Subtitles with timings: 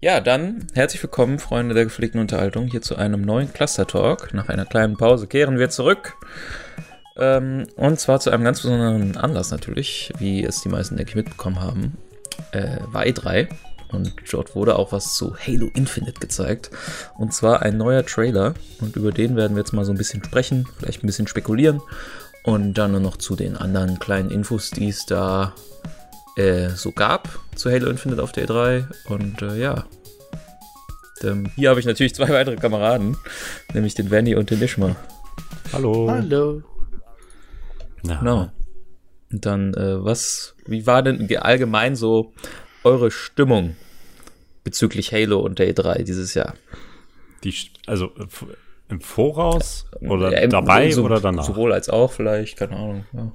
[0.00, 4.32] Ja, dann herzlich willkommen, Freunde der gepflegten Unterhaltung, hier zu einem neuen Cluster Talk.
[4.32, 6.14] Nach einer kleinen Pause kehren wir zurück.
[7.16, 11.16] Ähm, und zwar zu einem ganz besonderen Anlass natürlich, wie es die meisten, denke ich,
[11.16, 11.96] mitbekommen haben.
[12.52, 13.48] Äh, war E3
[13.90, 16.70] und dort wurde auch was zu Halo Infinite gezeigt.
[17.16, 20.22] Und zwar ein neuer Trailer und über den werden wir jetzt mal so ein bisschen
[20.22, 21.80] sprechen, vielleicht ein bisschen spekulieren
[22.44, 25.54] und dann nur noch zu den anderen kleinen Infos, die es da
[26.38, 28.84] äh, so gab zu Halo Infinite auf der E3.
[29.06, 29.84] Und äh, ja,
[31.22, 33.16] ähm, hier habe ich natürlich zwei weitere Kameraden,
[33.74, 34.96] nämlich den Vanny und den Ishma.
[35.72, 36.10] Hallo.
[36.10, 36.62] Hallo.
[38.02, 38.20] Na.
[38.20, 38.50] Genau.
[39.30, 42.32] Und dann, äh, was, wie war denn allgemein so
[42.84, 43.76] eure Stimmung
[44.64, 46.54] bezüglich Halo und der E3 dieses Jahr?
[47.44, 47.54] Die,
[47.86, 48.10] also
[48.88, 51.44] im Voraus oder ja, im, dabei so, oder danach?
[51.44, 53.04] Sowohl als auch vielleicht, keine Ahnung.
[53.12, 53.32] Ja.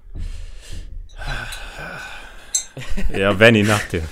[3.18, 4.04] Ja, Benny, nach dir.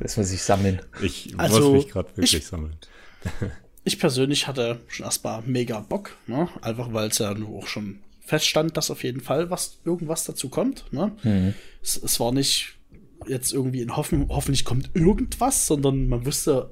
[0.00, 0.80] das muss ich sammeln.
[1.00, 2.76] Ich also, muss mich gerade wirklich ich, sammeln.
[3.84, 6.48] ich persönlich hatte schon erstmal mega Bock, ne?
[6.60, 10.84] einfach weil es ja auch schon feststand, dass auf jeden Fall was irgendwas dazu kommt.
[10.92, 11.12] Ne?
[11.22, 11.54] Mhm.
[11.82, 12.74] Es, es, war nicht
[13.26, 16.70] jetzt irgendwie in Hoffen, hoffentlich kommt irgendwas, sondern man wusste,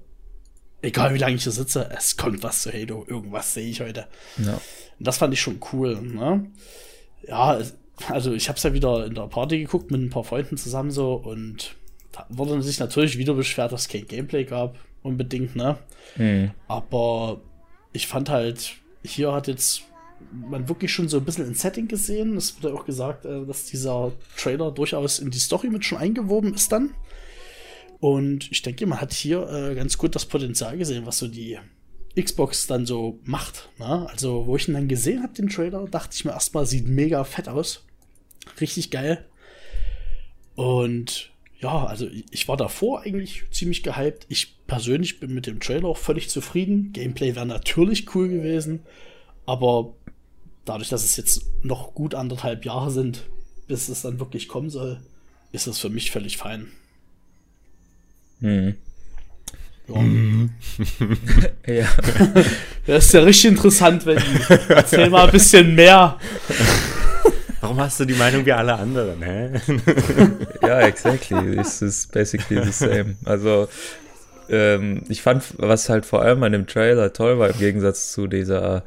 [0.83, 4.07] egal wie lange ich hier sitze, es kommt was zu Halo, irgendwas sehe ich heute.
[4.39, 4.55] Ja.
[4.55, 6.01] Und das fand ich schon cool.
[6.01, 6.51] Ne?
[7.27, 7.61] Ja,
[8.09, 10.91] also ich habe es ja wieder in der Party geguckt mit ein paar Freunden zusammen
[10.91, 11.77] so und
[12.13, 15.79] da wurde sich natürlich wieder beschwert, dass es kein Gameplay gab, unbedingt, ne?
[16.17, 16.51] Mhm.
[16.67, 17.41] Aber
[17.93, 19.83] ich fand halt, hier hat jetzt
[20.33, 22.37] man wirklich schon so ein bisschen ein Setting gesehen.
[22.37, 26.55] Es wurde auch gesagt, äh, dass dieser Trailer durchaus in die Story mit schon eingewoben
[26.55, 26.95] ist dann.
[28.01, 31.59] Und ich denke, man hat hier äh, ganz gut das Potenzial gesehen, was so die
[32.19, 33.69] Xbox dann so macht.
[33.79, 34.07] Ne?
[34.11, 37.25] Also, wo ich ihn dann gesehen habe, den Trailer, dachte ich mir erstmal, sieht mega
[37.25, 37.85] fett aus.
[38.61, 39.25] Richtig geil.
[40.55, 44.27] Und ja, also ich war davor eigentlich ziemlich gehypt.
[44.29, 46.93] Ich persönlich bin mit dem Trailer auch völlig zufrieden.
[46.93, 48.81] Gameplay wäre natürlich cool gewesen,
[49.47, 49.95] aber
[50.65, 53.25] dadurch, dass es jetzt noch gut anderthalb Jahre sind,
[53.67, 55.01] bis es dann wirklich kommen soll,
[55.53, 56.69] ist es für mich völlig fein.
[58.41, 58.77] Hm.
[59.89, 60.01] Ja.
[60.01, 60.51] Mhm.
[61.67, 61.89] ja.
[62.87, 64.19] Das ist ja richtig interessant, wenn
[64.69, 66.19] Erzähl mal ein bisschen mehr.
[67.61, 69.51] Warum hast du die Meinung wie alle anderen, hä?
[70.63, 71.59] ja, exactly.
[71.59, 73.17] Es ist basically the same.
[73.25, 73.69] Also,
[74.49, 78.27] ähm, ich fand, was halt vor allem an dem Trailer toll war, im Gegensatz zu
[78.27, 78.83] dieser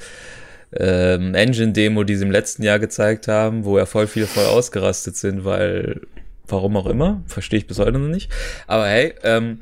[0.76, 5.18] ähm, Engine-Demo, die sie im letzten Jahr gezeigt haben, wo ja voll viele voll ausgerastet
[5.18, 6.02] sind, weil,
[6.48, 8.32] warum auch immer, verstehe ich bis heute noch nicht.
[8.66, 9.60] Aber hey, ähm,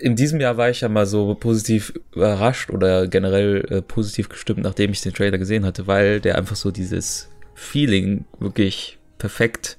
[0.00, 4.62] in diesem Jahr war ich ja mal so positiv überrascht oder generell äh, positiv gestimmt,
[4.62, 9.78] nachdem ich den Trailer gesehen hatte, weil der einfach so dieses Feeling wirklich perfekt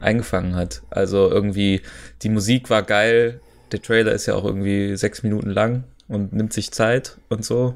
[0.00, 0.82] eingefangen hat.
[0.90, 1.82] Also irgendwie,
[2.22, 3.40] die Musik war geil,
[3.72, 7.74] der Trailer ist ja auch irgendwie sechs Minuten lang und nimmt sich Zeit und so.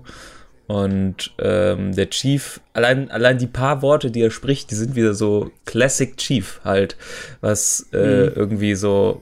[0.66, 5.12] Und ähm, der Chief, allein, allein die paar Worte, die er spricht, die sind wieder
[5.12, 6.96] so Classic Chief halt,
[7.40, 8.32] was äh, mhm.
[8.34, 9.20] irgendwie so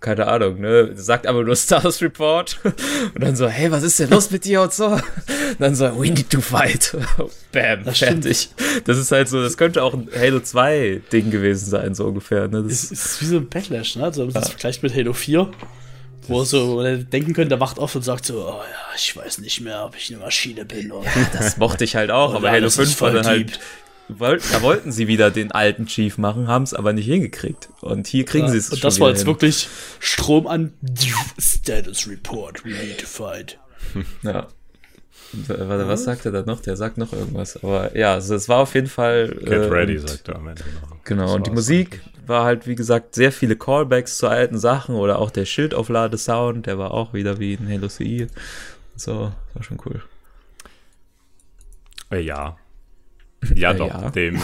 [0.00, 2.58] keine Ahnung, ne, sagt aber nur Stars Report
[3.14, 4.86] und dann so, hey, was ist denn los mit dir und so.
[4.86, 5.02] Und
[5.58, 6.96] dann so, we need to fight.
[7.52, 8.50] Bam, das fertig.
[8.52, 8.88] Stimmt.
[8.88, 12.48] Das ist halt so, das könnte auch ein Halo 2 Ding gewesen sein, so ungefähr.
[12.48, 12.62] Ne?
[12.62, 14.04] Das ist, ist wie so ein Backlash, ne?
[14.04, 15.50] Also, das vergleicht mit Halo 4,
[16.28, 19.60] wo so denken könnte, der wacht auf und sagt so, oh ja, ich weiß nicht
[19.60, 20.92] mehr, ob ich eine Maschine bin.
[20.92, 21.06] Oder.
[21.06, 23.58] Ja, das mochte ich halt auch, aber Halo 5 war dann halt
[24.08, 27.68] da wollten sie wieder den alten Chief machen, haben es aber nicht hingekriegt.
[27.80, 29.26] Und hier kriegen ja, sie es Und das war jetzt hin.
[29.26, 29.68] wirklich
[29.98, 30.72] Strom an
[31.38, 33.58] Status Report, we need to fight.
[34.22, 34.48] Ja.
[35.32, 36.60] Warte, was sagt er da noch?
[36.60, 37.62] Der sagt noch irgendwas.
[37.62, 39.28] Aber ja, also es war auf jeden Fall.
[39.28, 41.04] Get äh, ready, sagt er am Ende noch.
[41.04, 45.18] Genau, und die Musik war halt, wie gesagt, sehr viele Callbacks zu alten Sachen oder
[45.18, 48.28] auch der Schildaufladesound, der war auch wieder wie in Halo CE.
[48.96, 50.02] So, war schon cool.
[52.10, 52.56] Äh, ja,
[53.54, 54.10] ja, doch, ja.
[54.10, 54.40] dem äh,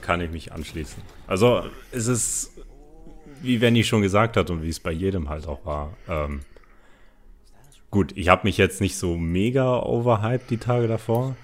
[0.00, 1.02] kann ich mich anschließen.
[1.26, 2.52] Also, es ist,
[3.42, 5.94] wie Wenny schon gesagt hat und wie es bei jedem halt auch war.
[6.08, 6.40] Ähm,
[7.90, 11.36] gut, ich habe mich jetzt nicht so mega overhyped die Tage davor.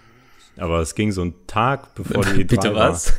[0.56, 3.12] Aber es ging so ein Tag, bevor die E3 Bitte was?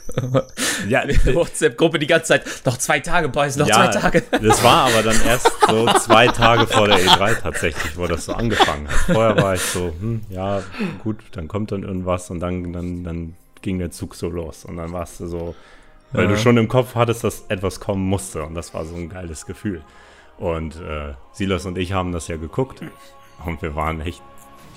[0.87, 4.23] ja, WhatsApp-Gruppe die ganze Zeit, noch zwei Tage, Boys, noch ja, zwei Tage.
[4.31, 8.33] das war aber dann erst so zwei Tage vor der E3 tatsächlich, wo das so
[8.33, 8.95] angefangen hat.
[9.13, 10.63] Vorher war ich so, hm, ja,
[11.03, 14.63] gut, dann kommt dann irgendwas und dann, dann, dann ging der Zug so los.
[14.63, 15.55] Und dann warst du so,
[16.13, 16.29] weil ja.
[16.29, 18.43] du schon im Kopf hattest, dass etwas kommen musste.
[18.43, 19.81] Und das war so ein geiles Gefühl.
[20.37, 22.81] Und äh, Silas und ich haben das ja geguckt.
[23.45, 24.21] Und wir waren echt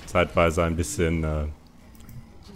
[0.07, 1.45] zeitweise ein bisschen äh,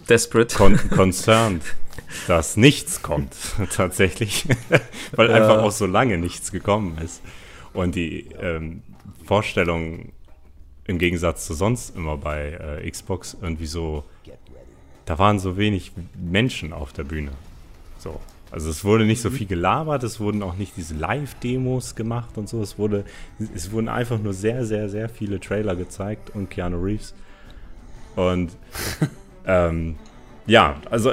[0.08, 0.56] desperate.
[0.56, 1.62] Con concerned,
[2.26, 3.34] dass nichts kommt,
[3.74, 4.46] tatsächlich.
[5.12, 5.36] weil ja.
[5.36, 7.22] einfach auch so lange nichts gekommen ist.
[7.72, 8.82] Und die ähm,
[9.24, 10.12] Vorstellung
[10.84, 14.04] im Gegensatz zu sonst immer bei äh, Xbox irgendwie so,
[15.06, 17.32] da waren so wenig Menschen auf der Bühne.
[17.98, 18.20] So.
[18.50, 22.48] Also es wurde nicht so viel gelabert, es wurden auch nicht diese Live-Demos gemacht und
[22.48, 22.62] so.
[22.62, 23.04] Es wurde,
[23.52, 27.14] es wurden einfach nur sehr, sehr, sehr viele Trailer gezeigt und Keanu Reeves.
[28.14, 28.52] Und
[29.46, 29.96] ähm,
[30.46, 31.12] ja, also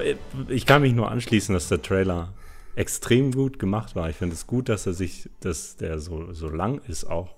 [0.49, 2.31] ich kann mich nur anschließen, dass der Trailer
[2.75, 4.07] extrem gut gemacht war.
[4.09, 7.33] Ich finde es gut, dass er sich, dass der so, so lang ist auch.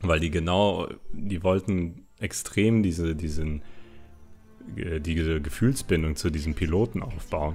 [0.00, 3.62] Weil die genau, die wollten extrem diese, diesen, äh,
[5.00, 7.54] diese Gefühlsbindung zu diesem Piloten aufbauen,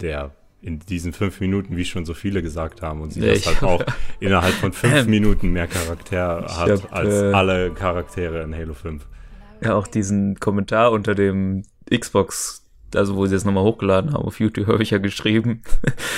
[0.00, 0.32] der
[0.62, 3.84] in diesen fünf Minuten, wie schon so viele gesagt haben, und sie das halt auch
[4.20, 9.04] innerhalb von fünf Minuten mehr Charakter hat hab, als äh, alle Charaktere in Halo 5.
[9.60, 12.61] Ja, auch diesen Kommentar unter dem Xbox
[12.96, 15.62] also wo sie es nochmal hochgeladen haben auf YouTube, habe ich ja geschrieben.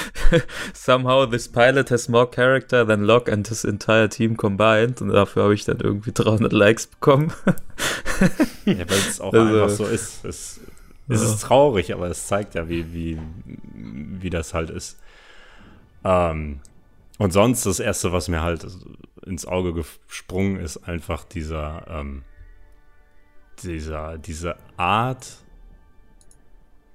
[0.73, 5.00] Somehow this pilot has more character than Locke and his entire team combined.
[5.00, 7.32] Und dafür habe ich dann irgendwie 300 Likes bekommen.
[8.65, 10.25] ja, weil es auch also, einfach so ist.
[10.25, 10.61] Es,
[11.09, 11.29] es ja.
[11.29, 13.19] ist traurig, aber es zeigt ja, wie, wie,
[13.75, 14.99] wie das halt ist.
[16.03, 16.61] Ähm,
[17.19, 18.67] und sonst das Erste, was mir halt
[19.25, 22.23] ins Auge gesprungen ist, einfach dieser, ähm,
[23.62, 25.44] dieser, diese Art,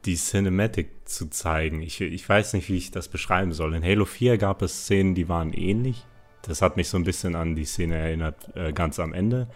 [0.05, 1.81] die Cinematic zu zeigen.
[1.81, 3.73] Ich, ich weiß nicht, wie ich das beschreiben soll.
[3.73, 6.05] In Halo 4 gab es Szenen, die waren ähnlich.
[6.43, 9.49] Das hat mich so ein bisschen an die Szene erinnert, äh, ganz am Ende,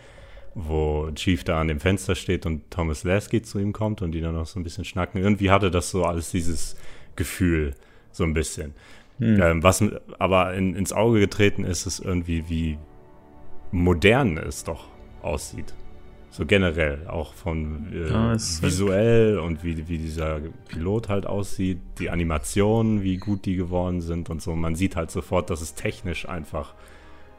[0.54, 4.22] wo Chief da an dem Fenster steht und Thomas Lasky zu ihm kommt und die
[4.22, 5.22] dann noch so ein bisschen schnacken.
[5.22, 6.76] Irgendwie hatte das so alles dieses
[7.16, 7.74] Gefühl,
[8.12, 8.74] so ein bisschen.
[9.20, 9.42] Hm.
[9.42, 9.84] Ähm, was
[10.20, 12.78] aber in, ins Auge getreten ist, ist irgendwie, wie
[13.72, 14.88] modern es doch
[15.22, 15.74] aussieht.
[16.34, 22.10] So generell, auch von äh, ja, visuell und wie, wie dieser Pilot halt aussieht, die
[22.10, 24.56] Animationen, wie gut die geworden sind und so.
[24.56, 26.74] Man sieht halt sofort, dass es technisch einfach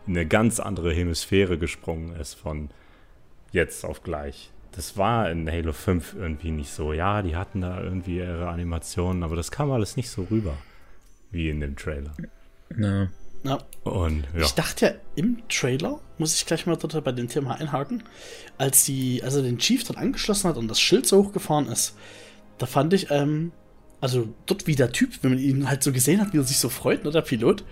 [0.07, 2.71] in eine ganz andere Hemisphäre gesprungen ist von
[3.51, 4.53] jetzt auf gleich.
[4.71, 6.93] Das war in Halo 5 irgendwie nicht so.
[6.93, 10.55] Ja, die hatten da irgendwie ihre Animationen, aber das kam alles nicht so rüber
[11.33, 12.15] wie in dem Trailer.
[12.79, 13.09] Ja.
[13.45, 13.59] Ja.
[13.85, 14.43] Und, ja.
[14.43, 18.03] Ich dachte ja im Trailer, muss ich gleich mal dort bei dem Thema einhaken,
[18.59, 21.95] als die, also den Chief dort angeschlossen hat und das Schild so hochgefahren ist,
[22.59, 23.53] da fand ich, ähm,
[24.01, 26.59] also dort wie der Typ, wenn man ihn halt so gesehen hat, wie er sich
[26.59, 27.65] so freut, ne, der Pilot,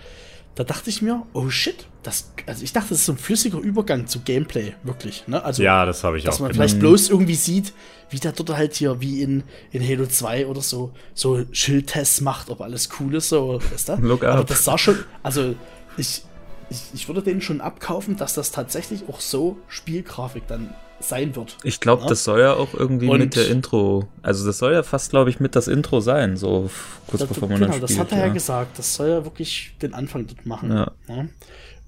[0.54, 3.58] da dachte ich mir, oh shit, das, also ich dachte, das ist so ein flüssiger
[3.58, 5.26] Übergang zu Gameplay, wirklich.
[5.26, 5.42] Ne?
[5.42, 6.38] Also, ja, das habe ich dass auch.
[6.38, 6.70] Dass man gedacht.
[6.70, 7.72] vielleicht bloß irgendwie sieht,
[8.10, 12.50] wie der dort halt hier, wie in, in Halo 2 oder so, so Schildtests macht,
[12.50, 13.94] ob alles cool ist, so, weißt du?
[14.02, 15.54] Look Aber das sah schon, also
[15.96, 16.22] ich,
[16.68, 21.56] ich, ich würde denen schon abkaufen, dass das tatsächlich auch so Spielgrafik dann sein wird.
[21.62, 22.08] Ich glaube, ja?
[22.08, 25.30] das soll ja auch irgendwie und mit der Intro, also das soll ja fast, glaube
[25.30, 26.70] ich, mit das Intro sein, so
[27.06, 27.82] kurz das, bevor man genau, spielt.
[27.90, 28.26] das hat er ja.
[28.26, 30.70] ja gesagt, das soll ja wirklich den Anfang dort machen.
[30.70, 30.92] Ja.
[31.08, 31.26] ja?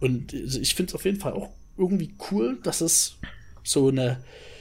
[0.00, 3.16] Und also ich finde es auf jeden Fall auch irgendwie cool, dass es
[3.62, 4.18] so eine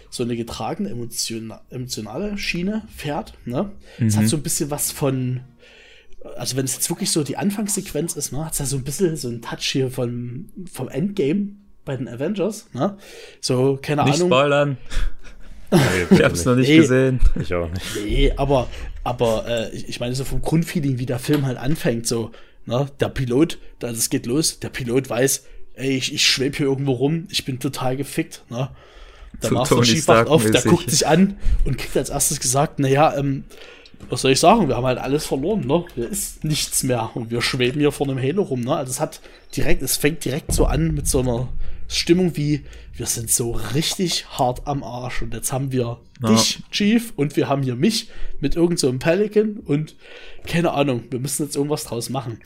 [0.10, 0.90] so eine getragene
[1.72, 3.34] emotionale Schiene fährt.
[3.46, 3.72] Ne?
[3.98, 4.20] Es mhm.
[4.20, 5.42] hat so ein bisschen was von
[6.38, 8.84] also wenn es jetzt wirklich so die Anfangssequenz ist, ne, hat es ja so ein
[8.84, 11.56] bisschen so einen Touch hier von, vom Endgame
[11.86, 12.98] bei den Avengers, ne?
[13.42, 14.30] So, keine nicht Ahnung.
[14.30, 14.78] Spoilern.
[16.12, 17.20] ich hab's noch nicht nee, gesehen.
[17.40, 17.86] Ich auch nicht.
[18.04, 18.68] Nee, aber,
[19.04, 22.32] aber äh, ich meine, so vom Grundfeeling, wie der Film halt anfängt, so,
[22.66, 25.46] ne, der Pilot, das geht los, der Pilot weiß,
[25.76, 28.70] ey, ich, ich schwebe hier irgendwo rum, ich bin total gefickt, ne?
[29.42, 32.78] Der so Master Chief wacht auf, der guckt sich an und kriegt als erstes gesagt,
[32.80, 33.46] naja, ähm,
[34.10, 34.68] was soll ich sagen?
[34.68, 35.86] Wir haben halt alles verloren, ne?
[35.96, 38.76] Hier ist nichts mehr und wir schweben hier vor einem Halo rum, ne?
[38.76, 39.22] Also es hat
[39.56, 41.50] direkt, es fängt direkt so an mit so einer
[41.88, 42.64] Stimmung wie,
[42.96, 46.30] wir sind so richtig hart am Arsch und jetzt haben wir ja.
[46.30, 48.10] dich, Chief, und wir haben hier mich
[48.40, 49.96] mit irgendeinem so Pelican und
[50.46, 52.40] keine Ahnung, wir müssen jetzt irgendwas draus machen.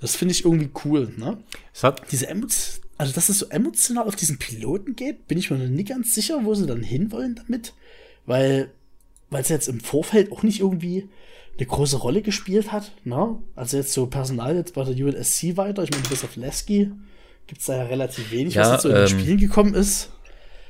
[0.00, 1.38] Das finde ich irgendwie cool, ne?
[1.74, 5.50] Es hat Diese Emotionen, also dass es so emotional auf diesen Piloten geht, bin ich
[5.50, 7.74] mir noch nie ganz sicher, wo sie dann hinwollen damit,
[8.26, 8.70] weil
[9.30, 11.08] weil es jetzt im Vorfeld auch nicht irgendwie
[11.56, 12.92] eine große Rolle gespielt hat.
[13.04, 13.38] Ne?
[13.54, 16.90] Also jetzt so Personal jetzt bei der UNSC weiter, ich meine, bis auf Lesky
[17.46, 19.74] gibt es da ja relativ wenig, ja, was jetzt so in den ähm, Spielen gekommen
[19.74, 20.12] ist.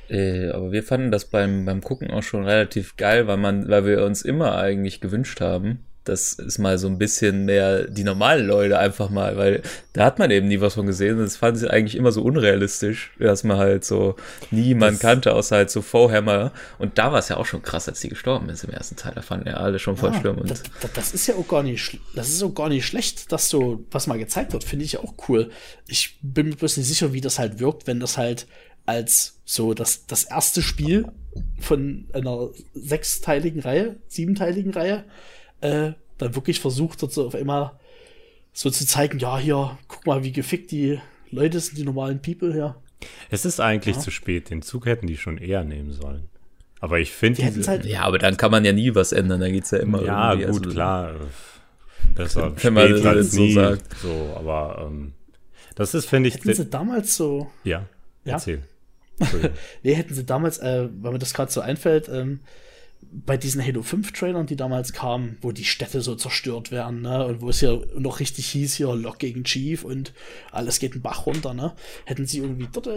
[0.09, 3.85] Äh, aber wir fanden das beim, beim Gucken auch schon relativ geil, weil man, weil
[3.85, 8.47] wir uns immer eigentlich gewünscht haben, das ist mal so ein bisschen mehr die normalen
[8.47, 9.61] Leute einfach mal, weil
[9.93, 11.19] da hat man eben nie was von gesehen.
[11.19, 14.15] Das fand ich eigentlich immer so unrealistisch, dass man halt so
[14.49, 16.53] niemand kannte, außer halt so Vorhammer.
[16.79, 19.13] Und da war es ja auch schon krass, als die gestorben ist im ersten Teil.
[19.13, 20.41] Da fanden ja alle schon voll ja, schlimm.
[20.47, 20.63] Das,
[20.95, 24.07] das, ist ja auch gar nicht, das ist auch gar nicht schlecht, dass so was
[24.07, 25.51] mal gezeigt wird, finde ich ja auch cool.
[25.87, 28.47] Ich bin mir bloß nicht sicher, wie das halt wirkt, wenn das halt
[28.87, 31.05] als so das, das erste Spiel
[31.59, 35.03] von einer sechsteiligen Reihe, siebenteiligen Reihe
[35.61, 37.71] äh, dann wirklich versucht hat, so auf einmal
[38.53, 40.99] so zu zeigen, ja, hier, guck mal, wie gefickt die
[41.29, 42.75] Leute sind die normalen People hier.
[43.29, 44.01] Es ist eigentlich ja.
[44.01, 44.49] zu spät.
[44.49, 46.29] Den Zug hätten die schon eher nehmen sollen.
[46.79, 49.39] Aber ich finde halt Ja, aber dann kann man ja nie was ändern.
[49.39, 51.13] Da geht es ja immer Ja, gut, also, klar.
[52.15, 53.53] Besser wenn man das als nie.
[53.53, 53.97] so sagt.
[54.01, 55.13] So, aber ähm,
[55.75, 56.35] das ist, finde ich.
[56.35, 57.49] Hätten sie damals so.
[57.63, 57.85] Ja,
[58.25, 58.33] ja?
[58.33, 58.63] erzähl.
[59.83, 62.39] nee, hätten sie damals, äh, weil mir das gerade so einfällt, ähm,
[63.01, 67.25] bei diesen Halo 5 Trailern, die damals kamen, wo die Städte so zerstört werden, ne,
[67.25, 70.13] und wo es ja noch richtig hieß, hier Lock gegen Chief und
[70.51, 71.73] alles geht den Bach runter, ne,
[72.05, 72.87] hätten sie irgendwie dort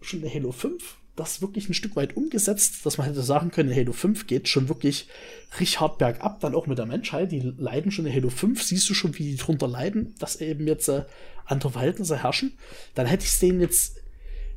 [0.00, 3.74] schon eine Halo 5 das wirklich ein Stück weit umgesetzt, dass man hätte sagen können,
[3.74, 5.08] Halo 5 geht schon wirklich
[5.60, 8.88] richtig hart bergab, dann auch mit der Menschheit, die leiden schon in Halo 5, siehst
[8.88, 11.04] du schon, wie die drunter leiden, dass eben jetzt äh,
[11.44, 12.56] andere Verhältnisse herrschen,
[12.94, 13.96] dann hätte ich es denen jetzt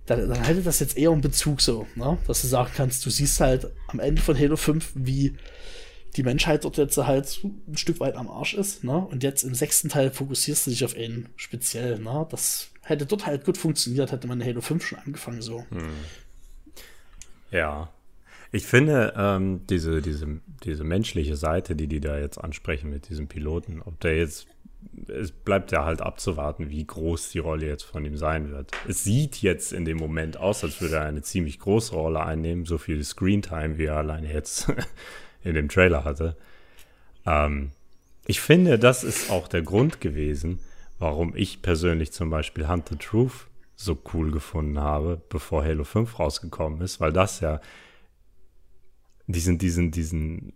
[0.06, 2.18] dann, dann hätte das jetzt eher einen Bezug so, ne?
[2.28, 5.36] dass du sagen kannst, du siehst halt am Ende von Halo 5, wie
[6.16, 8.98] die Menschheit dort jetzt halt ein Stück weit am Arsch ist, ne?
[8.98, 12.26] Und jetzt im sechsten Teil fokussierst du dich auf einen speziell, ne?
[12.30, 15.66] Das hätte dort halt gut funktioniert, hätte man Halo 5 schon angefangen so.
[15.70, 15.90] Hm.
[17.52, 17.90] Ja.
[18.52, 23.28] Ich finde, ähm, diese, diese, diese menschliche Seite, die die da jetzt ansprechen mit diesem
[23.28, 24.48] Piloten, ob der jetzt
[25.08, 28.72] es bleibt ja halt abzuwarten, wie groß die Rolle jetzt von ihm sein wird.
[28.88, 32.66] Es sieht jetzt in dem Moment aus, als würde er eine ziemlich große Rolle einnehmen,
[32.66, 34.72] so viel Screentime, wie er alleine jetzt
[35.44, 36.36] in dem Trailer hatte.
[37.26, 37.72] Ähm,
[38.26, 40.60] ich finde, das ist auch der Grund gewesen,
[40.98, 46.18] warum ich persönlich zum Beispiel Hunt the Truth so cool gefunden habe, bevor Halo 5
[46.18, 47.60] rausgekommen ist, weil das ja
[49.28, 50.54] diesen, diesen, diesen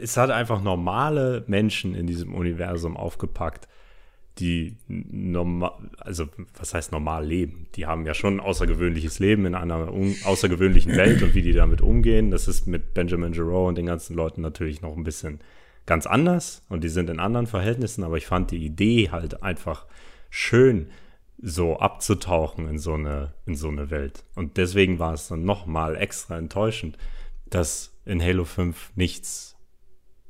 [0.00, 3.68] es hat einfach normale Menschen in diesem Universum aufgepackt,
[4.38, 6.26] die normal, also
[6.58, 7.68] was heißt normal leben?
[7.76, 9.92] Die haben ja schon ein außergewöhnliches Leben in einer
[10.24, 14.16] außergewöhnlichen Welt und wie die damit umgehen, das ist mit Benjamin Giroux und den ganzen
[14.16, 15.40] Leuten natürlich noch ein bisschen
[15.86, 19.86] ganz anders und die sind in anderen Verhältnissen, aber ich fand die Idee halt einfach
[20.30, 20.88] schön,
[21.40, 24.24] so abzutauchen in so eine, in so eine Welt.
[24.34, 26.96] Und deswegen war es dann nochmal extra enttäuschend,
[27.54, 29.56] dass in Halo 5 nichts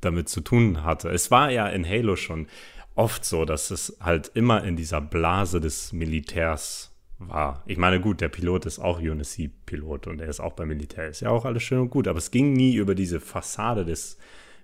[0.01, 1.09] damit zu tun hatte.
[1.09, 2.47] Es war ja in Halo schon
[2.93, 7.63] oft so, dass es halt immer in dieser Blase des Militärs war.
[7.65, 11.07] Ich meine, gut, der Pilot ist auch UNSC-Pilot und er ist auch beim Militär.
[11.07, 14.17] Ist ja auch alles schön und gut, aber es ging nie über diese Fassade des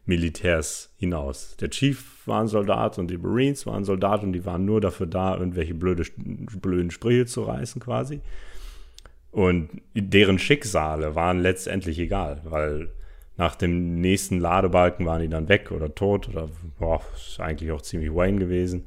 [0.06, 1.56] Militärs hinaus.
[1.58, 5.08] Der Chief war ein Soldat und die Marines waren Soldat und die waren nur dafür
[5.08, 8.22] da, irgendwelche blöde, blöden Sprüche zu reißen quasi.
[9.32, 12.90] Und deren Schicksale waren letztendlich egal, weil
[13.38, 17.82] nach dem nächsten Ladebalken waren die dann weg oder tot oder boah, ist eigentlich auch
[17.82, 18.86] ziemlich Wayne gewesen.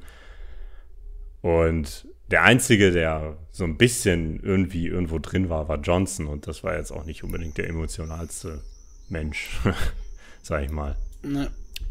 [1.41, 6.63] Und der einzige, der so ein bisschen irgendwie irgendwo drin war, war Johnson und das
[6.63, 8.61] war jetzt auch nicht unbedingt der emotionalste
[9.09, 9.59] Mensch,
[10.41, 10.95] sag ich mal.
[11.23, 11.47] Nee.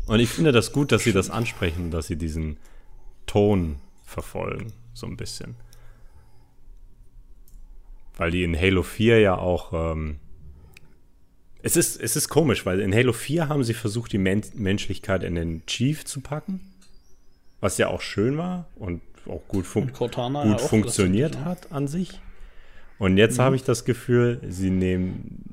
[0.06, 2.58] Und ich finde das gut, dass sie das ansprechen, dass sie diesen
[3.26, 5.56] Ton verfolgen, so ein bisschen.
[8.16, 10.20] Weil die in Halo 4 ja auch ähm,
[11.66, 15.22] es ist, es ist komisch, weil in Halo 4 haben sie versucht, die Men Menschlichkeit
[15.22, 16.60] in den Chief zu packen.
[17.60, 22.20] Was ja auch schön war und auch gut, fun gut ja funktioniert hat an sich.
[22.98, 23.42] Und jetzt mhm.
[23.42, 25.43] habe ich das Gefühl, sie nehmen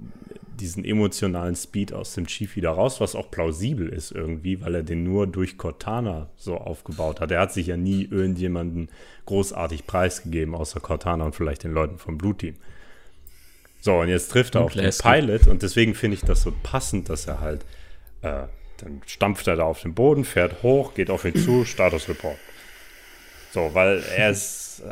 [0.62, 4.84] diesen emotionalen Speed aus dem Chief wieder raus, was auch plausibel ist irgendwie, weil er
[4.84, 7.32] den nur durch Cortana so aufgebaut hat.
[7.32, 8.90] Er hat sich ja nie irgendjemanden
[9.26, 12.56] großartig preisgegeben, außer Cortana und vielleicht den Leuten vom Blue Team.
[13.82, 17.10] So, und jetzt trifft er auf den Pilot und deswegen finde ich das so passend,
[17.10, 17.66] dass er halt,
[18.22, 18.44] äh,
[18.78, 22.38] dann stampft er da auf den Boden, fährt hoch, geht auf ihn zu, Status Report.
[23.52, 24.84] So, weil er ist,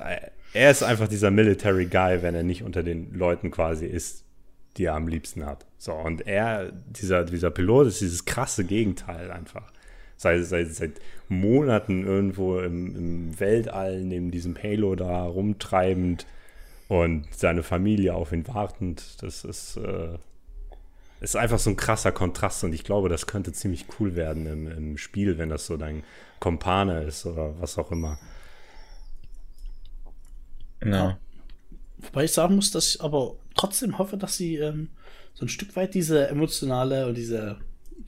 [0.53, 4.25] er ist einfach dieser Military Guy, wenn er nicht unter den Leuten quasi ist,
[4.79, 5.65] die er am liebsten hat.
[5.77, 9.71] So, und er, dieser, dieser Pilot ist dieses krasse Gegenteil einfach.
[10.15, 10.93] Seit, seit, seit
[11.27, 16.25] Monaten irgendwo im, im Weltall neben diesem Halo da rumtreibend
[16.87, 19.21] und seine Familie auf ihn wartend.
[19.21, 20.17] Das ist, äh,
[21.21, 24.71] ist einfach so ein krasser Kontrast und ich glaube, das könnte ziemlich cool werden im,
[24.71, 26.03] im Spiel, wenn das so dein
[26.39, 28.17] Kompane ist oder was auch immer.
[30.83, 31.17] Ja.
[31.97, 34.89] Wobei ich sagen muss, dass ich aber trotzdem hoffe, dass sie ähm,
[35.33, 37.57] so ein Stück weit diese emotionale und diese,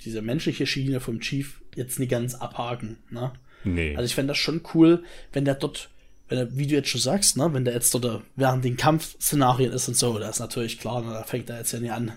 [0.03, 2.97] diese menschliche Schiene vom Chief jetzt nicht ganz abhaken.
[3.09, 3.31] Ne?
[3.63, 3.95] Nee.
[3.95, 5.89] Also ich fände das schon cool, wenn der dort
[6.31, 9.73] wenn er, wie du jetzt schon sagst, ne, wenn der jetzt dort während den Kampfszenarien
[9.73, 12.13] ist und so, da ist natürlich klar, ne, da fängt er jetzt ja nicht an,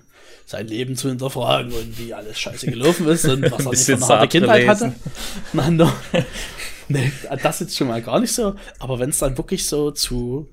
[0.47, 3.95] sein Leben zu hinterfragen und wie alles scheiße gelaufen ist und was er nicht für
[3.95, 4.95] eine harte Kindheit hatte.
[5.53, 5.93] Nein, no,
[6.89, 7.11] nee,
[7.43, 8.55] das jetzt schon mal gar nicht so.
[8.79, 10.49] Aber wenn es dann wirklich so zu,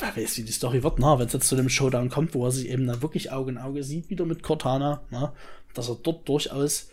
[0.00, 2.44] wer weiß, wie die Story wird, na, wenn es jetzt zu dem Showdown kommt, wo
[2.44, 5.34] er sich eben dann wirklich Auge in Auge sieht, wieder mit Cortana, na,
[5.74, 6.90] dass er dort durchaus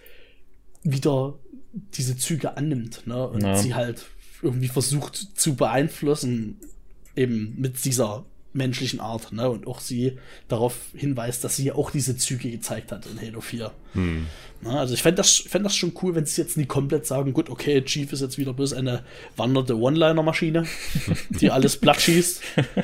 [0.83, 1.35] wieder
[1.93, 3.55] diese Züge annimmt, ne, und ja.
[3.57, 4.05] sie halt
[4.41, 6.59] irgendwie versucht zu beeinflussen,
[7.15, 9.49] eben mit dieser menschlichen Art, ne?
[9.49, 13.71] Und auch sie darauf hinweist, dass sie auch diese Züge gezeigt hat in Halo 4.
[13.93, 14.27] Hm.
[14.61, 17.33] Na, also ich fände das, fänd das schon cool, wenn sie jetzt nie komplett sagen,
[17.33, 19.03] gut, okay, Chief ist jetzt wieder bloß eine
[19.35, 20.65] wandernde One-Liner-Maschine,
[21.29, 22.41] die alles platt schießt.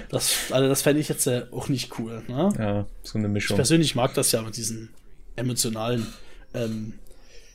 [0.10, 2.22] Das, also das fände ich jetzt äh, auch nicht cool.
[2.28, 2.54] Ne?
[2.60, 3.56] Ja, so eine Mischung.
[3.56, 4.90] Ich persönlich mag das ja mit diesen
[5.38, 6.06] emotionalen
[6.54, 6.94] ähm,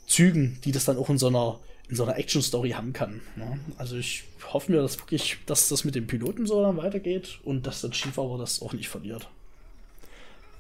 [0.07, 1.59] Zügen, die das dann auch in so einer
[1.89, 3.21] in so einer Action-Story haben kann.
[3.37, 3.61] Ne?
[3.79, 7.67] Also ich hoffe mir, dass wirklich, dass das mit dem Piloten so dann weitergeht und
[7.67, 9.29] dass der Chief aber das auch nicht verliert.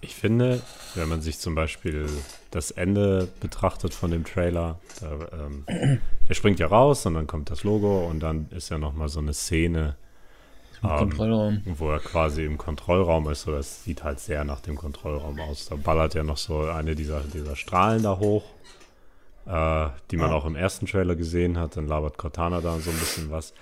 [0.02, 0.62] Ich finde,
[0.94, 2.08] wenn man sich zum Beispiel
[2.50, 7.50] das Ende betrachtet von dem Trailer, da, ähm, der springt ja raus und dann kommt
[7.50, 9.96] das Logo und dann ist ja nochmal so eine Szene,
[10.84, 13.48] ähm, wo er quasi im Kontrollraum ist.
[13.48, 15.66] Oder es sieht halt sehr nach dem Kontrollraum aus.
[15.66, 18.44] Da ballert ja noch so eine dieser, dieser Strahlen da hoch
[19.46, 20.36] äh, die man ja.
[20.36, 21.76] auch im ersten Trailer gesehen hat.
[21.76, 23.54] Dann labert Cortana da so ein bisschen was.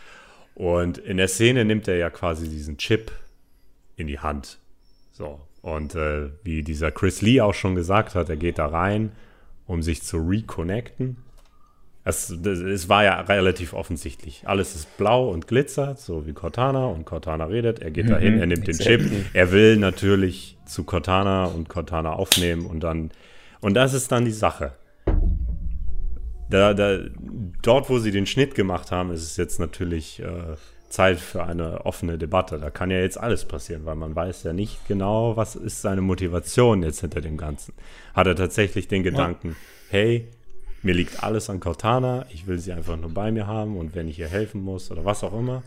[0.55, 3.13] Und in der Szene nimmt er ja quasi diesen Chip
[3.97, 4.59] in die Hand.
[5.13, 5.41] So.
[5.63, 9.13] Und äh, wie dieser Chris Lee auch schon gesagt hat, er geht da rein,
[9.67, 11.17] um sich zu reconnecten.
[12.07, 14.43] Es, es war ja relativ offensichtlich.
[14.45, 16.87] Alles ist blau und glitzert, so wie Cortana.
[16.87, 17.79] Und Cortana redet.
[17.79, 18.99] Er geht mhm, dahin, er nimmt exactly.
[18.99, 19.27] den Chip.
[19.33, 23.11] Er will natürlich zu Cortana und Cortana aufnehmen und dann.
[23.61, 24.73] Und das ist dann die Sache
[26.55, 27.01] da, da,
[27.63, 30.55] dort, wo sie den Schnitt gemacht haben, ist es jetzt natürlich äh,
[30.89, 32.61] Zeit für eine offene Debatte.
[32.61, 36.01] Da kann ja jetzt alles passieren, weil man weiß ja nicht genau, was ist seine
[36.01, 37.75] Motivation jetzt hinter dem Ganzen.
[38.15, 39.55] Hat er tatsächlich den Gedanken, ja.
[39.91, 40.29] hey,
[40.83, 44.07] mir liegt alles an Cortana, ich will sie einfach nur bei mir haben und wenn
[44.07, 45.65] ich ihr helfen muss oder was auch immer.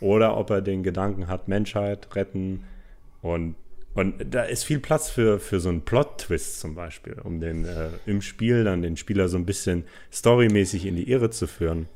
[0.00, 2.64] Oder ob er den Gedanken hat, Menschheit retten
[3.20, 3.56] und
[3.94, 7.88] und da ist viel Platz für, für so einen Plot-Twist zum Beispiel, um den äh,
[8.06, 11.88] im Spiel dann den Spieler so ein bisschen storymäßig in die Irre zu führen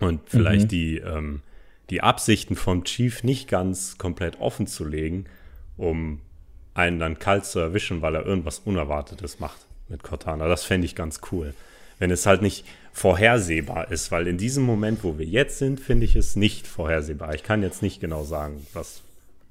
[0.00, 0.68] und vielleicht mhm.
[0.68, 1.42] die, ähm,
[1.90, 5.26] die Absichten vom Chief nicht ganz komplett offen zu legen,
[5.76, 6.20] um
[6.74, 10.48] einen dann kalt zu erwischen, weil er irgendwas Unerwartetes macht mit Cortana.
[10.48, 11.54] Das fände ich ganz cool.
[11.98, 16.06] Wenn es halt nicht vorhersehbar ist, weil in diesem Moment, wo wir jetzt sind, finde
[16.06, 17.34] ich es nicht vorhersehbar.
[17.34, 19.02] Ich kann jetzt nicht genau sagen, was,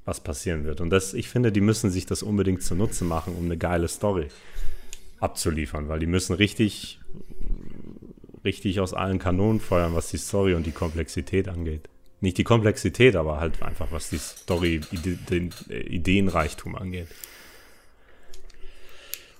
[0.10, 0.82] was passieren wird.
[0.82, 4.28] Und das, ich finde, die müssen sich das unbedingt zunutze machen, um eine geile Story
[5.19, 7.00] abzuliefern, weil die müssen richtig,
[8.43, 11.88] richtig aus allen Kanonen feuern, was die Story und die Komplexität angeht.
[12.22, 14.82] Nicht die Komplexität, aber halt einfach, was die Story,
[15.30, 17.08] den Ideenreichtum angeht.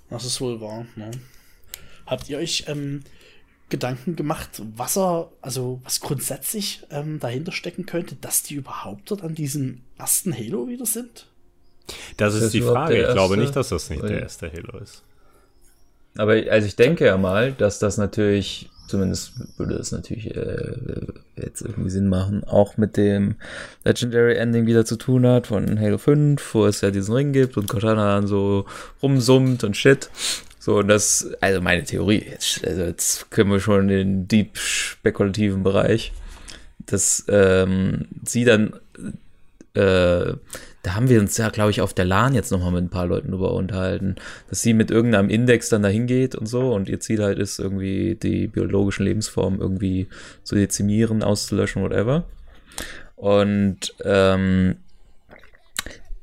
[0.10, 0.86] Das ist wohl wahr.
[0.95, 1.12] Ne?
[2.05, 3.03] Habt ihr euch ähm,
[3.69, 9.23] Gedanken gemacht, was er, also was grundsätzlich ähm, dahinter stecken könnte, dass die überhaupt dort
[9.23, 11.27] an diesem ersten Halo wieder sind?
[12.17, 13.08] Das ist, das die Frage.
[13.08, 15.03] Ich glaube nicht, dass das nicht der erste Halo ist.
[16.17, 20.75] Aber also ich denke ja mal, dass das natürlich, zumindest würde es natürlich äh,
[21.38, 23.36] jetzt irgendwie Sinn machen, auch mit dem
[23.84, 27.58] Legendary Ending wieder zu tun hat von Halo 5, wo es ja diesen Ring gibt
[27.58, 28.65] und Cortana dann so
[29.01, 30.10] rumsummt und shit.
[30.69, 34.55] So, und das, also meine Theorie, jetzt, also jetzt können wir schon in den deep
[34.55, 36.12] spekulativen Bereich,
[36.86, 38.73] dass ähm, sie dann,
[39.73, 40.34] äh,
[40.84, 43.08] da haben wir uns ja, glaube ich, auf der LAN jetzt nochmal mit ein paar
[43.08, 46.99] Leuten drüber unterhalten, dass sie mit irgendeinem Index dann dahin geht und so und ihr
[46.99, 50.05] Ziel halt ist, irgendwie die biologischen Lebensformen irgendwie
[50.43, 52.25] zu dezimieren, auszulöschen, whatever.
[53.15, 54.75] Und ähm,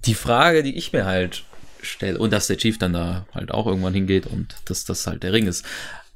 [0.05, 1.43] die Frage, die ich mir halt
[1.87, 2.19] stelle.
[2.19, 5.33] Und dass der Chief dann da halt auch irgendwann hingeht und dass das halt der
[5.33, 5.65] Ring ist.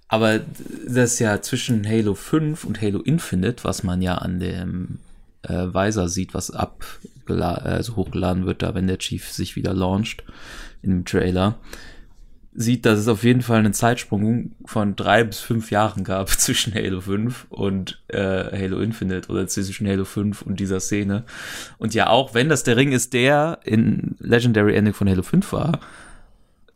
[0.09, 0.41] Aber
[0.89, 4.99] das ja zwischen Halo 5 und Halo Infinite, was man ja an dem
[5.43, 6.85] äh, Weiser sieht, was ab
[7.29, 10.25] also hochgeladen wird, da wenn der Chief sich wieder launcht
[10.83, 11.59] in dem Trailer,
[12.53, 16.75] sieht, dass es auf jeden Fall einen Zeitsprung von drei bis fünf Jahren gab zwischen
[16.75, 21.25] Halo 5 und äh, Halo Infinite oder zwischen Halo 5 und dieser Szene.
[21.79, 25.53] Und ja, auch wenn das der Ring ist, der in Legendary Ending von Halo 5
[25.53, 25.81] war,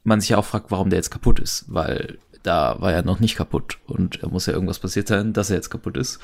[0.05, 3.21] man sich ja auch fragt, warum der jetzt kaputt ist, weil da war er noch
[3.21, 6.21] nicht kaputt und er muss ja irgendwas passiert sein, dass er jetzt kaputt ist.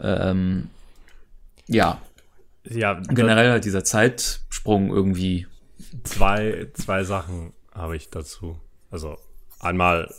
[0.00, 0.68] Ähm,
[1.66, 2.00] ja.
[2.68, 5.46] Ja, generell halt dieser Zeitsprung irgendwie.
[6.04, 8.58] Zwei, zwei Sachen habe ich dazu.
[8.92, 9.16] Also
[9.58, 10.14] einmal,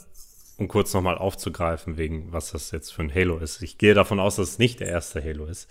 [0.57, 3.61] um kurz nochmal aufzugreifen, wegen was das jetzt für ein Halo ist.
[3.61, 5.69] Ich gehe davon aus, dass es nicht der erste Halo ist,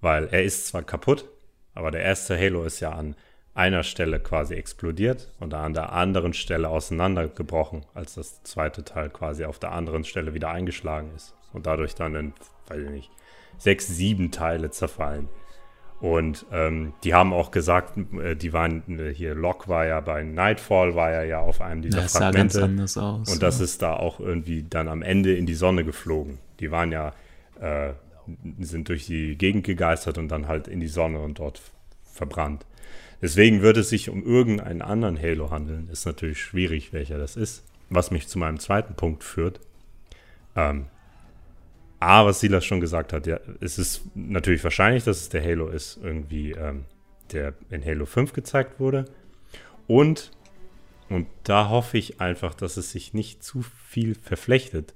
[0.00, 1.28] weil er ist zwar kaputt,
[1.74, 3.16] aber der erste Halo ist ja an
[3.54, 9.44] einer Stelle quasi explodiert und an der anderen Stelle auseinandergebrochen, als das zweite Teil quasi
[9.44, 12.32] auf der anderen Stelle wieder eingeschlagen ist und dadurch dann in,
[12.68, 13.10] weiß ich nicht,
[13.58, 15.28] sechs, sieben Teile zerfallen.
[16.00, 20.22] Und ähm, die haben auch gesagt, äh, die waren äh, hier, Locke war ja bei
[20.22, 22.54] Nightfall, war ja ja auf einem dieser das Fragmente.
[22.54, 23.64] Sah ganz anders aus, und das ja.
[23.64, 26.38] ist da auch irgendwie dann am Ende in die Sonne geflogen.
[26.60, 27.14] Die waren ja,
[27.60, 27.92] äh,
[28.60, 31.62] sind durch die Gegend gegeistert und dann halt in die Sonne und dort
[32.04, 32.66] verbrannt.
[33.22, 35.88] Deswegen würde es sich um irgendeinen anderen Halo handeln.
[35.90, 37.64] Ist natürlich schwierig, welcher das ist.
[37.88, 39.60] Was mich zu meinem zweiten Punkt führt.
[40.54, 40.86] Ähm,
[42.00, 45.68] A, was Silas schon gesagt hat, ja, es ist natürlich wahrscheinlich, dass es der Halo
[45.68, 46.84] ist, irgendwie, ähm,
[47.32, 49.06] der in Halo 5 gezeigt wurde.
[49.86, 50.30] Und,
[51.08, 54.94] und da hoffe ich einfach, dass es sich nicht zu viel verflechtet.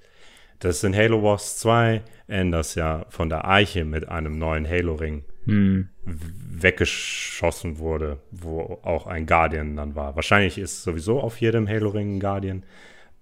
[0.59, 5.89] Dass in Halo Wars 2 Anders ja von der Eiche mit einem neuen Halo-Ring hm.
[6.05, 10.15] weggeschossen wurde, wo auch ein Guardian dann war.
[10.15, 12.63] Wahrscheinlich ist sowieso auf jedem Halo-Ring ein Guardian.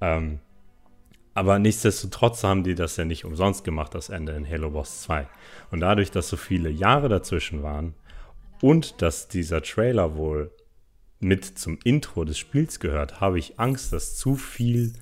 [0.01, 0.41] Ähm,
[1.38, 5.29] aber nichtsdestotrotz haben die das ja nicht umsonst gemacht, das Ende in Halo Wars 2.
[5.70, 7.94] Und dadurch, dass so viele Jahre dazwischen waren
[8.61, 10.51] und dass dieser Trailer wohl
[11.20, 14.94] mit zum Intro des Spiels gehört, habe ich Angst, dass zu viel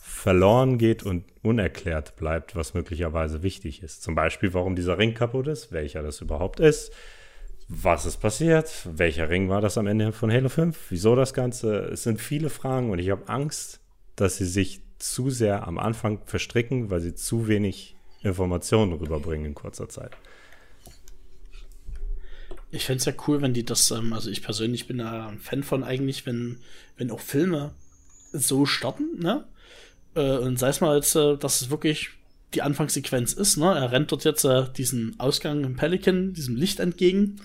[0.00, 4.04] verloren geht und unerklärt bleibt, was möglicherweise wichtig ist.
[4.04, 6.92] Zum Beispiel, warum dieser Ring kaputt ist, welcher das überhaupt ist,
[7.66, 11.86] was ist passiert, welcher Ring war das am Ende von Halo 5, wieso das Ganze.
[11.86, 13.80] Es sind viele Fragen und ich habe Angst,
[14.14, 19.54] dass sie sich zu sehr am Anfang verstricken, weil sie zu wenig Informationen rüberbringen in
[19.54, 20.12] kurzer Zeit.
[22.70, 25.40] Ich fände es ja cool, wenn die das, ähm, also ich persönlich bin da ein
[25.40, 26.58] Fan von eigentlich, wenn,
[26.96, 27.74] wenn auch Filme
[28.32, 29.44] so starten, ne?
[30.14, 32.10] Äh, und sei es mal jetzt, äh, dass es wirklich
[32.54, 33.74] die Anfangssequenz ist, ne?
[33.74, 37.40] Er rennt dort jetzt äh, diesen Ausgang im Pelican, diesem Licht entgegen.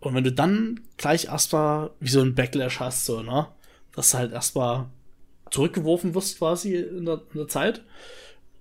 [0.00, 3.46] Und wenn du dann gleich erstmal wie so ein Backlash hast, so, ne?
[3.92, 4.86] Dass halt erstmal
[5.50, 7.82] zurückgeworfen wirst quasi in der, in der Zeit.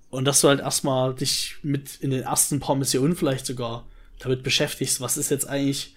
[0.10, 3.86] Und dass du halt erstmal dich mit in den ersten paar Missionen vielleicht sogar
[4.18, 5.96] damit beschäftigst, was ist jetzt eigentlich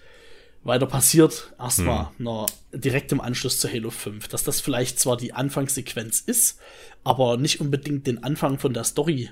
[0.63, 2.45] weiter passiert, erstmal hm.
[2.71, 4.27] direkt im Anschluss zu Halo 5.
[4.29, 6.59] Dass das vielleicht zwar die Anfangssequenz ist,
[7.03, 9.29] aber nicht unbedingt den Anfang von der Story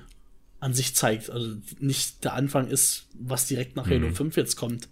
[0.60, 1.30] an sich zeigt.
[1.30, 4.40] Also nicht der Anfang ist, was direkt nach Halo 5 mhm.
[4.40, 4.88] jetzt kommt,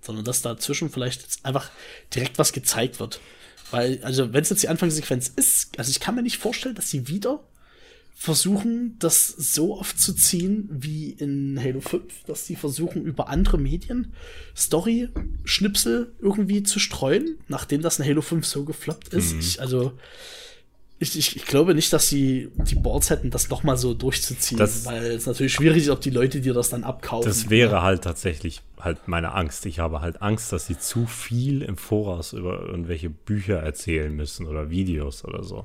[0.00, 1.70] sondern dass dazwischen vielleicht jetzt einfach
[2.14, 3.20] direkt was gezeigt wird.
[3.72, 6.90] Weil, also, wenn es jetzt die Anfangssequenz ist, also ich kann mir nicht vorstellen, dass
[6.90, 7.42] sie wieder
[8.14, 13.58] versuchen, das so oft zu ziehen wie in Halo 5, dass sie versuchen, über andere
[13.58, 14.12] Medien
[14.54, 19.32] Story-Schnipsel irgendwie zu streuen, nachdem das in Halo 5 so gefloppt ist.
[19.32, 19.40] Mhm.
[19.40, 19.98] Ich, also,
[21.02, 24.86] ich, ich, ich, glaube nicht, dass sie die Boards hätten, das nochmal so durchzuziehen, das,
[24.86, 27.28] weil es natürlich schwierig ist, ob die Leute dir das dann abkaufen.
[27.28, 27.82] Das wäre ja.
[27.82, 29.66] halt tatsächlich halt meine Angst.
[29.66, 34.46] Ich habe halt Angst, dass sie zu viel im Voraus über irgendwelche Bücher erzählen müssen
[34.46, 35.64] oder Videos oder so.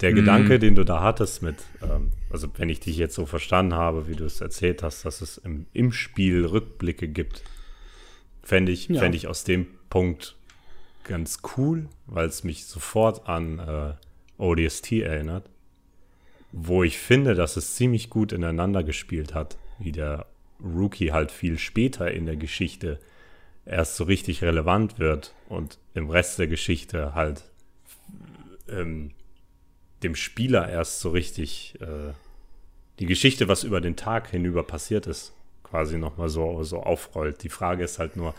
[0.00, 0.16] Der mhm.
[0.16, 4.08] Gedanke, den du da hattest mit, ähm, also wenn ich dich jetzt so verstanden habe,
[4.08, 7.44] wie du es erzählt hast, dass es im, im Spiel Rückblicke gibt,
[8.42, 8.98] fände ich, ja.
[8.98, 10.34] fänd ich aus dem Punkt
[11.04, 13.94] ganz cool, weil es mich sofort an äh,
[14.38, 15.48] ODST erinnert,
[16.52, 20.26] wo ich finde, dass es ziemlich gut ineinander gespielt hat, wie der
[20.62, 23.00] Rookie halt viel später in der Geschichte
[23.64, 27.44] erst so richtig relevant wird und im Rest der Geschichte halt
[28.68, 29.12] ähm,
[30.02, 32.12] dem Spieler erst so richtig äh,
[32.98, 37.42] die Geschichte, was über den Tag hinüber passiert ist, quasi nochmal so, so aufrollt.
[37.42, 38.34] Die Frage ist halt nur,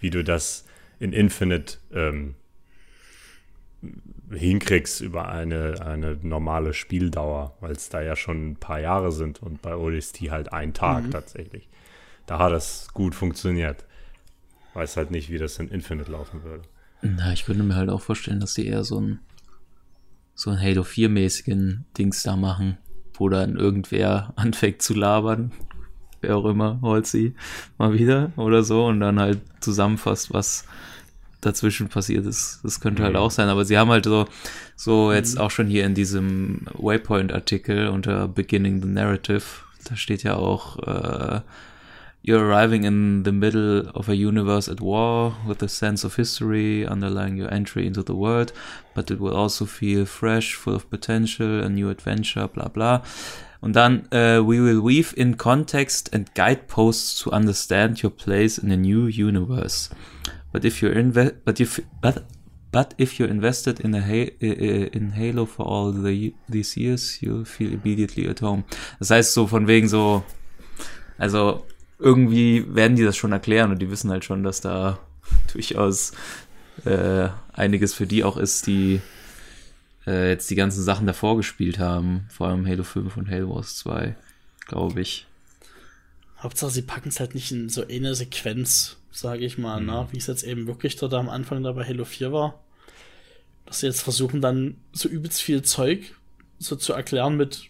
[0.00, 0.64] wie du das
[0.98, 2.34] in Infinite ähm,
[4.30, 9.42] hinkriegst über eine, eine normale Spieldauer, weil es da ja schon ein paar Jahre sind
[9.42, 11.10] und bei ODST halt ein Tag mhm.
[11.10, 11.68] tatsächlich.
[12.26, 13.84] Da hat das gut funktioniert.
[14.74, 16.64] Weiß halt nicht, wie das in Infinite laufen würde.
[17.02, 19.20] Na, ich könnte mir halt auch vorstellen, dass die eher so ein
[20.36, 22.76] so ein Halo 4-mäßigen Dings da machen,
[23.14, 25.52] wo dann irgendwer anfängt zu labern,
[26.20, 27.34] wer auch immer, Holzi,
[27.78, 30.66] mal wieder oder so und dann halt zusammenfasst, was
[31.46, 32.60] dazwischen passiert ist.
[32.62, 33.20] Das könnte halt mhm.
[33.20, 34.26] auch sein, aber sie haben halt so,
[34.74, 35.40] so jetzt mhm.
[35.40, 39.44] auch schon hier in diesem Waypoint-Artikel unter Beginning the Narrative,
[39.88, 41.40] da steht ja auch, äh,
[42.26, 46.84] You're arriving in the middle of a universe at war with a sense of history
[46.84, 48.52] underlying your entry into the world,
[48.94, 53.04] but it will also feel fresh, full of potential, a new adventure, bla bla.
[53.60, 58.72] Und dann, uh, we will weave in context and guideposts to understand your place in
[58.72, 59.90] a new universe.
[60.56, 62.24] But if you're inve but if but
[62.72, 67.44] but if you're invested in a ha in Halo for all the these years, you'll
[67.44, 68.64] feel immediately at home.
[68.98, 70.24] Das heißt so von wegen so,
[71.18, 71.66] also
[71.98, 74.98] irgendwie werden die das schon erklären und die wissen halt schon, dass da
[75.52, 76.12] durchaus
[76.86, 79.02] äh, einiges für die auch ist, die
[80.06, 83.76] äh, jetzt die ganzen Sachen davor gespielt haben, vor allem Halo 5 und Halo Wars
[83.76, 84.16] 2,
[84.66, 85.26] glaube ich.
[86.46, 89.86] Hauptsache, sie packen es halt nicht in so eine Sequenz sage ich mal, mhm.
[89.86, 90.08] ne?
[90.12, 92.62] wie es jetzt eben wirklich dort am Anfang da bei Halo 4 war.
[93.64, 96.14] Dass sie jetzt versuchen, dann so übelst viel Zeug
[96.58, 97.64] so zu erklären mit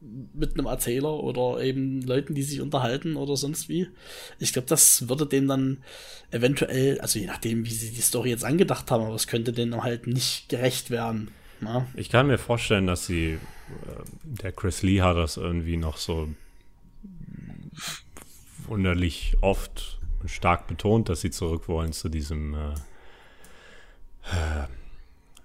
[0.00, 3.88] mit einem Erzähler oder eben Leuten, die sich unterhalten oder sonst wie.
[4.38, 5.78] Ich glaube, das würde dem dann
[6.30, 9.82] eventuell, also je nachdem, wie sie die Story jetzt angedacht haben, aber es könnte denen
[9.82, 11.32] halt nicht gerecht werden.
[11.60, 11.88] Na?
[11.96, 13.38] Ich kann mir vorstellen, dass sie, äh,
[14.22, 16.28] der Chris Lee hat das irgendwie noch so
[18.66, 22.74] wunderlich oft stark betont, dass sie zurück wollen zu diesem äh,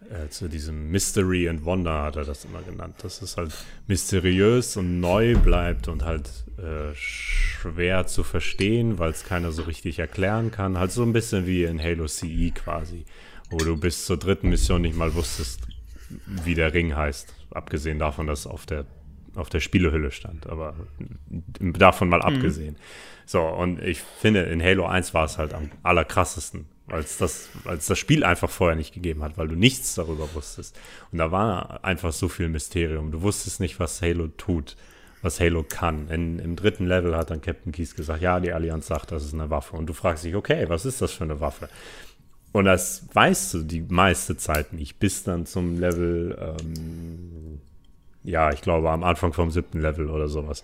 [0.10, 2.96] äh, zu diesem Mystery and Wonder hat er das immer genannt.
[3.04, 3.54] Dass es halt
[3.88, 10.00] mysteriös und neu bleibt und halt äh, schwer zu verstehen, weil es keiner so richtig
[10.00, 10.78] erklären kann.
[10.78, 13.06] Halt so ein bisschen wie in Halo CE quasi,
[13.50, 15.62] wo du bis zur dritten Mission nicht mal wusstest,
[16.26, 17.34] wie der Ring heißt.
[17.52, 18.86] Abgesehen davon, dass auf der
[19.36, 20.76] auf der Spielehülle stand, aber
[21.60, 22.36] davon mal mhm.
[22.36, 22.76] abgesehen.
[23.26, 27.88] So, und ich finde, in Halo 1 war es halt am allerkrassesten, als das, als
[27.88, 30.78] das Spiel einfach vorher nicht gegeben hat, weil du nichts darüber wusstest.
[31.12, 33.12] Und da war einfach so viel Mysterium.
[33.12, 34.76] Du wusstest nicht, was Halo tut,
[35.22, 36.10] was Halo kann.
[36.10, 39.34] In, Im dritten Level hat dann Captain Keys gesagt, ja, die Allianz sagt, das ist
[39.34, 39.78] eine Waffe.
[39.78, 41.69] Und du fragst dich, okay, was ist das für eine Waffe?
[42.52, 47.62] Und das weißt du die meiste Zeit nicht, bis dann zum Level, ähm,
[48.24, 50.64] ja, ich glaube am Anfang vom siebten Level oder sowas,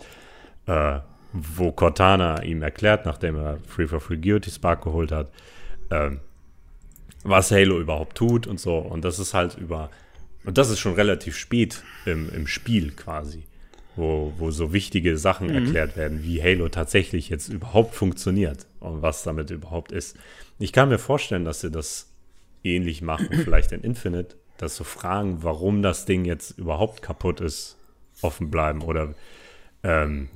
[0.65, 1.00] äh,
[1.34, 5.30] wo Cortana ihm erklärt, nachdem er Free for Free Guilty Spark geholt hat,
[5.91, 6.19] ähm,
[7.24, 8.78] was Halo überhaupt tut und so.
[8.78, 9.89] Und das ist halt über,
[10.45, 13.43] und das ist schon relativ spät im, im Spiel quasi,
[13.95, 15.56] wo, wo so wichtige Sachen mhm.
[15.56, 20.17] erklärt werden, wie Halo tatsächlich jetzt überhaupt funktioniert und was damit überhaupt ist.
[20.58, 22.12] Ich kann mir vorstellen, dass sie das
[22.63, 27.78] ähnlich machen, vielleicht in Infinite, dass so Fragen, warum das Ding jetzt überhaupt kaputt ist,
[28.22, 29.15] offen bleiben oder
[29.84, 30.30] ähm,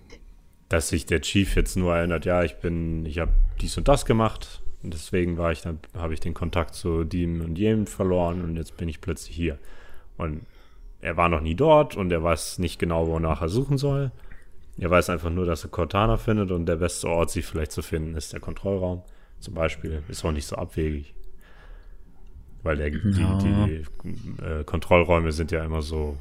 [0.69, 4.05] dass sich der Chief jetzt nur erinnert, ja, ich bin, ich habe dies und das
[4.05, 8.41] gemacht und deswegen war ich dann, habe ich den Kontakt zu dem und jenem verloren
[8.43, 9.57] und jetzt bin ich plötzlich hier.
[10.17, 10.45] Und
[11.01, 14.11] er war noch nie dort und er weiß nicht genau, wonach er suchen soll.
[14.77, 17.81] Er weiß einfach nur, dass er Cortana findet und der beste Ort, sie vielleicht zu
[17.81, 19.03] finden, ist der Kontrollraum.
[19.39, 20.03] Zum Beispiel.
[20.07, 21.13] Ist auch nicht so abwegig.
[22.63, 23.37] Weil der, ja.
[23.39, 26.17] die, die äh, Kontrollräume sind ja immer so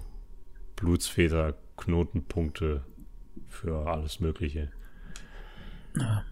[0.77, 2.83] Blutsfeder, Knotenpunkte
[3.49, 4.69] für alles Mögliche.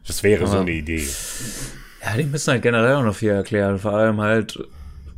[0.06, 1.06] Das wäre Aber so eine Idee.
[2.02, 3.78] Ja, die müssen halt generell auch noch viel erklären.
[3.78, 4.58] Vor allem halt,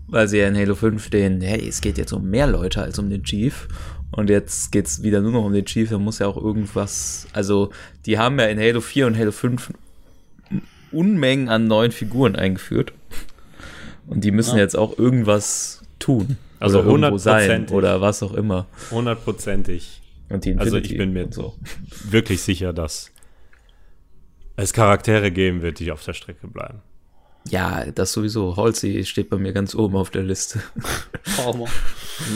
[0.08, 2.98] weil sie ja in Halo 5 stehen, hey, es geht jetzt um mehr Leute als
[2.98, 3.68] um den Chief.
[4.10, 5.88] Und jetzt geht es wieder nur noch um den Chief.
[5.88, 7.28] Da muss ja auch irgendwas.
[7.32, 7.70] Also,
[8.04, 9.72] die haben ja in Halo 4 und Halo 5
[10.90, 12.92] Unmengen an neuen Figuren eingeführt.
[14.06, 14.62] Und die müssen ja.
[14.62, 16.36] jetzt auch irgendwas tun.
[16.58, 18.66] Also oder irgendwo sein oder was auch immer.
[18.90, 20.00] Hundertprozentig.
[20.28, 21.54] also ich bin mir so
[22.08, 23.10] wirklich sicher, dass
[24.56, 26.82] es Charaktere geben wird, die auf der Strecke bleiben.
[27.48, 28.56] Ja, das sowieso.
[28.56, 30.62] Halsey steht bei mir ganz oben auf der Liste.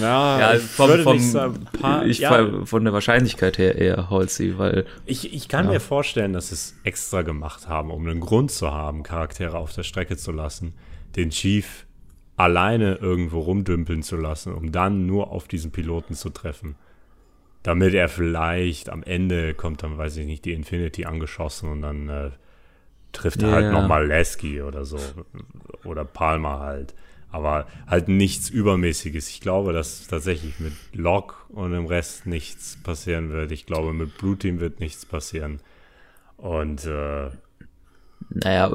[0.01, 2.65] Ja, ja vom, vom, sagen, paar, ich ja.
[2.65, 4.87] von der Wahrscheinlichkeit her eher Halsey, weil.
[5.05, 5.73] Ich, ich kann ja.
[5.73, 9.75] mir vorstellen, dass sie es extra gemacht haben, um einen Grund zu haben, Charaktere auf
[9.75, 10.73] der Strecke zu lassen,
[11.17, 11.87] den Chief
[12.37, 16.77] alleine irgendwo rumdümpeln zu lassen, um dann nur auf diesen Piloten zu treffen
[17.67, 22.09] damit er vielleicht am Ende kommt dann, weiß ich nicht, die Infinity angeschossen und dann
[22.09, 22.31] äh,
[23.11, 23.57] trifft er yeah.
[23.57, 25.01] halt nochmal Lasky oder so.
[25.83, 26.95] Oder Palmer halt.
[27.29, 29.29] Aber halt nichts Übermäßiges.
[29.31, 33.51] Ich glaube, dass tatsächlich mit Locke und dem Rest nichts passieren wird.
[33.51, 35.59] Ich glaube, mit Blue Team wird nichts passieren.
[36.37, 37.31] Und äh,
[38.29, 38.71] naja,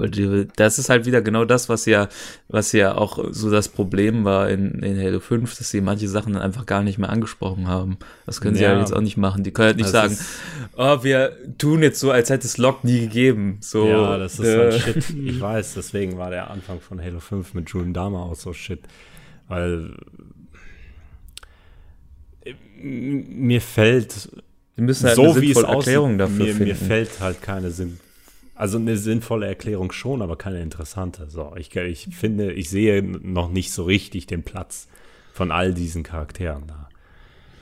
[0.56, 2.08] das ist halt wieder genau das, was ja,
[2.48, 6.34] was ja auch so das Problem war in, in Halo 5, dass sie manche Sachen
[6.34, 7.98] dann einfach gar nicht mehr angesprochen haben.
[8.26, 9.44] Das können sie ja, halt jetzt auch nicht machen.
[9.44, 10.18] Die können halt nicht sagen,
[10.78, 13.58] oh, wir tun jetzt so, als hätte es Lock nie gegeben.
[13.62, 15.10] So, ja, das ist äh, halt Shit.
[15.26, 18.82] Ich weiß, deswegen war der Anfang von Halo 5 mit Julian Dama auch so Shit.
[19.48, 19.94] Weil
[22.82, 24.30] mir fällt
[24.76, 28.00] wir müssen halt so wie es aussieht, mir, mir fällt halt keine Sinn
[28.62, 31.28] also eine sinnvolle Erklärung schon, aber keine interessante.
[31.32, 34.88] So, ich, ich finde, ich sehe noch nicht so richtig den Platz
[35.34, 36.88] von all diesen Charakteren da.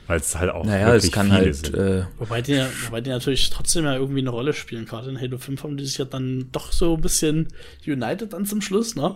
[0.07, 1.77] Weil es halt auch naja, wirklich es kann viele halt, sind.
[1.77, 4.83] Äh, wobei, die, wobei die natürlich trotzdem ja irgendwie eine Rolle spielen.
[4.83, 7.47] Gerade in Halo 5 haben die sich ja dann doch so ein bisschen
[7.87, 9.15] united dann zum Schluss, ne?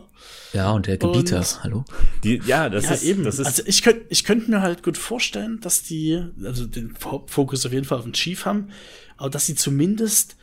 [0.53, 1.85] Ja, und der Gebieter, und hallo?
[2.23, 3.25] Die, ja, das ja, ist eben.
[3.25, 6.95] Das ist also ich könnte ich könnt mir halt gut vorstellen, dass die, also den
[6.95, 8.69] Fokus auf jeden Fall auf den Chief haben,
[9.17, 10.37] aber dass sie zumindest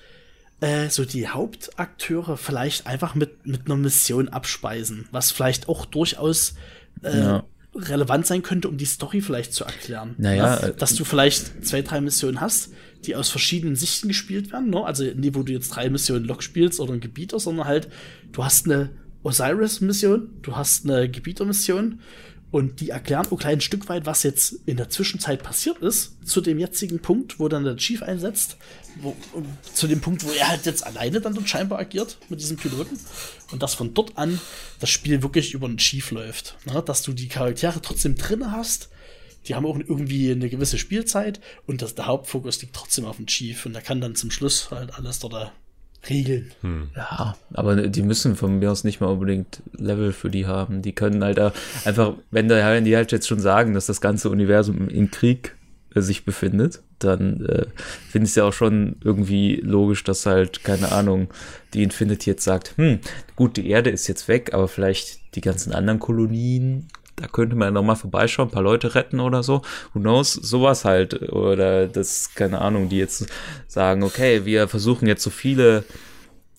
[0.60, 6.54] äh, so die Hauptakteure vielleicht einfach mit, mit einer Mission abspeisen, was vielleicht auch durchaus
[7.02, 7.44] äh, ja.
[7.74, 10.14] relevant sein könnte, um die Story vielleicht zu erklären.
[10.18, 10.74] Naja, ne?
[10.74, 12.72] Dass du vielleicht zwei, drei Missionen hast,
[13.04, 14.84] die aus verschiedenen Sichten gespielt werden, ne?
[14.84, 17.88] Also nie, wo du jetzt drei Missionen Lok spielst oder ein Gebieter, sondern halt,
[18.32, 18.90] du hast eine
[19.22, 22.00] Osiris-Mission, du hast eine Gebieter-Mission
[22.50, 26.40] Und die erklären auch ein Stück weit, was jetzt in der Zwischenzeit passiert ist, zu
[26.40, 28.56] dem jetzigen Punkt, wo dann der Chief einsetzt,
[28.96, 29.16] wo,
[29.72, 32.98] zu dem Punkt, wo er halt jetzt alleine dann dort scheinbar agiert mit diesem Piloten.
[33.52, 34.40] Und dass von dort an
[34.80, 36.56] das Spiel wirklich über den Chief läuft.
[36.66, 36.82] Ne?
[36.84, 38.88] Dass du die Charaktere trotzdem drin hast.
[39.46, 43.26] Die haben auch irgendwie eine gewisse Spielzeit und das, der Hauptfokus liegt trotzdem auf dem
[43.26, 45.50] Chief und der kann dann zum Schluss halt alles dort
[46.08, 46.50] Regeln.
[46.62, 46.90] Hm.
[46.96, 50.82] Ja, aber die müssen von mir aus nicht mal unbedingt Level für die haben.
[50.82, 51.38] Die können halt
[51.84, 55.54] einfach, wenn, da, wenn die halt jetzt schon sagen, dass das ganze Universum in Krieg
[55.94, 57.66] äh, sich befindet, dann äh,
[58.08, 61.28] finde ich es ja auch schon irgendwie logisch, dass halt, keine Ahnung,
[61.74, 63.00] die Infinity jetzt sagt, hm,
[63.36, 66.88] gut, die Erde ist jetzt weg, aber vielleicht die ganzen anderen Kolonien
[67.20, 69.62] da könnte man nochmal vorbeischauen, ein paar Leute retten oder so.
[69.92, 70.32] Who knows?
[70.32, 71.30] Sowas halt.
[71.32, 73.26] Oder das, keine Ahnung, die jetzt
[73.68, 75.84] sagen, okay, wir versuchen jetzt so viele,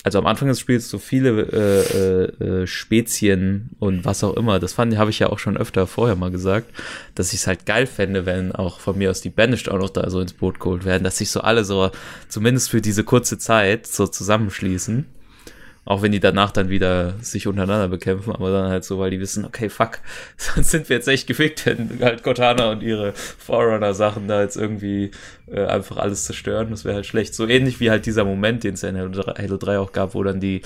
[0.03, 4.59] also am Anfang des Spiels so viele äh, äh, Spezien und was auch immer.
[4.59, 6.69] Das fand, habe ich ja auch schon öfter vorher mal gesagt,
[7.15, 9.89] dass ich es halt geil fände, wenn auch von mir aus die Banished auch noch
[9.89, 11.89] da so ins Boot geholt werden, dass sich so alle so
[12.27, 15.05] zumindest für diese kurze Zeit so zusammenschließen
[15.91, 19.19] auch wenn die danach dann wieder sich untereinander bekämpfen, aber dann halt so, weil die
[19.19, 19.99] wissen, okay, fuck,
[20.37, 25.11] sonst sind wir jetzt echt gefickt, wenn halt Cortana und ihre Forerunner-Sachen da jetzt irgendwie
[25.51, 26.69] äh, einfach alles zerstören.
[26.69, 27.35] Das wäre halt schlecht.
[27.35, 30.39] So ähnlich wie halt dieser Moment, den es in Halo 3 auch gab, wo dann
[30.39, 30.61] die,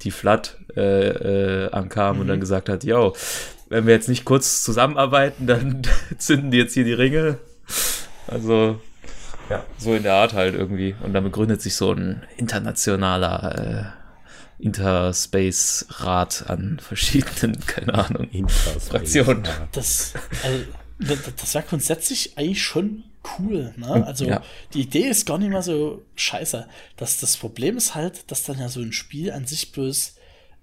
[0.00, 2.22] die Flood äh, äh, ankam mhm.
[2.22, 2.40] und dann mhm.
[2.40, 3.12] gesagt hat, yo,
[3.68, 5.82] wenn wir jetzt nicht kurz zusammenarbeiten, dann
[6.16, 7.36] zünden die jetzt hier die Ringe.
[8.28, 8.80] Also,
[9.50, 10.94] ja, so in der Art halt irgendwie.
[11.02, 14.03] Und dann begründet sich so ein internationaler äh,
[14.64, 19.46] Interspace-Rat an verschiedenen, keine Ahnung, Fraktionen.
[19.72, 20.64] Das, also,
[20.98, 23.04] das, das wäre grundsätzlich eigentlich schon
[23.38, 23.74] cool.
[23.76, 24.06] Ne?
[24.06, 24.42] Also ja.
[24.72, 26.66] die Idee ist gar nicht mal so scheiße.
[26.96, 30.13] Das, das Problem ist halt, dass dann ja so ein Spiel an sich bloß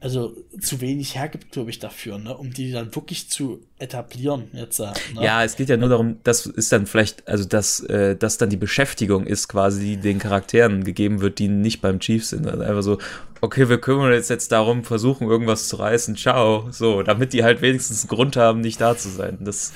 [0.01, 2.35] also zu wenig hergibt, glaube ich, dafür, ne?
[2.35, 4.79] um die dann wirklich zu etablieren jetzt.
[4.79, 5.23] Äh, ne?
[5.23, 8.49] Ja, es geht ja nur darum, das ist dann vielleicht, also dass äh, das dann
[8.49, 12.47] die Beschäftigung ist, quasi, die den Charakteren gegeben wird, die nicht beim Chief sind.
[12.47, 12.97] Also einfach so,
[13.41, 17.61] okay, wir kümmern uns jetzt darum, versuchen irgendwas zu reißen, ciao, so, damit die halt
[17.61, 19.37] wenigstens einen Grund haben, nicht da zu sein.
[19.41, 19.71] Das.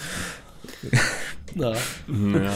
[1.55, 1.73] ja.
[1.73, 2.53] ja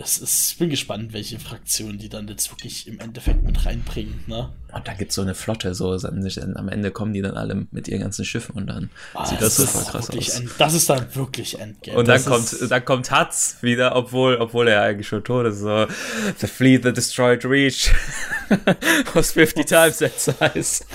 [0.00, 4.22] es ist, ich bin gespannt, welche Fraktionen die dann jetzt wirklich im Endeffekt mit reinbringen.
[4.26, 4.52] Ne?
[4.72, 7.88] Und da gibt es so eine Flotte, so am Ende kommen die dann alle mit
[7.88, 10.28] ihren ganzen Schiffen und dann ah, sieht das, das so voll krass aus.
[10.38, 11.98] End, das ist dann wirklich Endgame.
[11.98, 15.58] Und dann kommt, dann kommt Hutz wieder, obwohl, obwohl er eigentlich schon tot ist.
[15.60, 15.86] So,
[16.38, 17.90] The Fleet that destroyed Reach
[19.14, 20.84] was 50 times that size.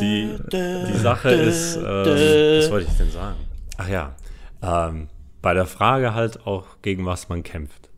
[0.00, 3.36] die, die Sache ist, ähm, was wollte ich denn sagen?
[3.78, 4.14] Ach ja,
[4.62, 5.08] ähm,
[5.42, 7.90] bei der Frage halt auch, gegen was man kämpft.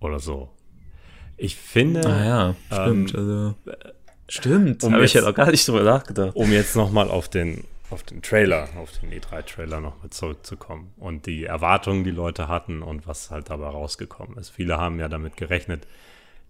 [0.00, 0.50] Oder so.
[1.36, 2.06] Ich finde.
[2.06, 3.14] Ah ja, stimmt.
[3.14, 3.54] Ähm, also,
[4.28, 6.36] stimmt, um habe ich ja noch gar nicht drüber nachgedacht.
[6.36, 11.44] Um jetzt nochmal auf den, auf den Trailer, auf den E3-Trailer nochmal zurückzukommen und die
[11.44, 14.50] Erwartungen, die Leute hatten und was halt dabei rausgekommen ist.
[14.50, 15.86] Viele haben ja damit gerechnet,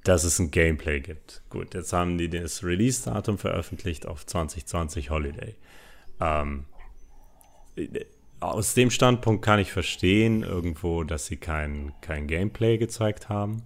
[0.05, 1.43] dass es ein Gameplay gibt.
[1.49, 5.55] Gut, jetzt haben die das Release-Datum veröffentlicht auf 2020 Holiday.
[6.21, 6.67] Ähm,
[8.53, 13.63] aus dem Standpunkt kann ich verstehen, irgendwo, dass sie kein, kein Gameplay gezeigt haben.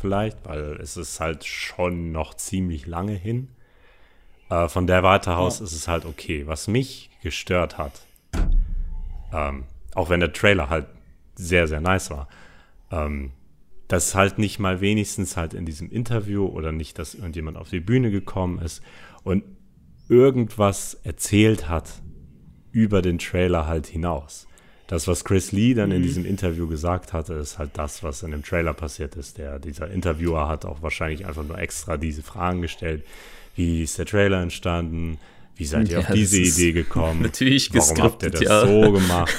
[0.00, 3.48] Vielleicht, weil es ist halt schon noch ziemlich lange hin.
[4.50, 5.64] Äh, von der Warte aus ja.
[5.64, 6.46] ist es halt okay.
[6.46, 8.02] Was mich gestört hat,
[9.32, 10.86] ähm, auch wenn der Trailer halt
[11.34, 12.28] sehr, sehr nice war,
[12.90, 13.32] ähm,
[13.88, 17.80] dass halt nicht mal wenigstens halt in diesem Interview oder nicht, dass irgendjemand auf die
[17.80, 18.82] Bühne gekommen ist
[19.24, 19.44] und
[20.08, 22.02] irgendwas erzählt hat,
[22.78, 24.46] über den Trailer halt hinaus.
[24.86, 25.96] Das, was Chris Lee dann mhm.
[25.96, 29.36] in diesem Interview gesagt hatte, ist halt das, was in dem Trailer passiert ist.
[29.36, 33.04] Der, dieser Interviewer hat auch wahrscheinlich einfach nur extra diese Fragen gestellt.
[33.56, 35.18] Wie ist der Trailer entstanden?
[35.56, 37.22] Wie seid ihr ja, auf diese Idee gekommen?
[37.22, 38.60] Natürlich Warum habt ihr das ja.
[38.64, 39.34] so gemacht?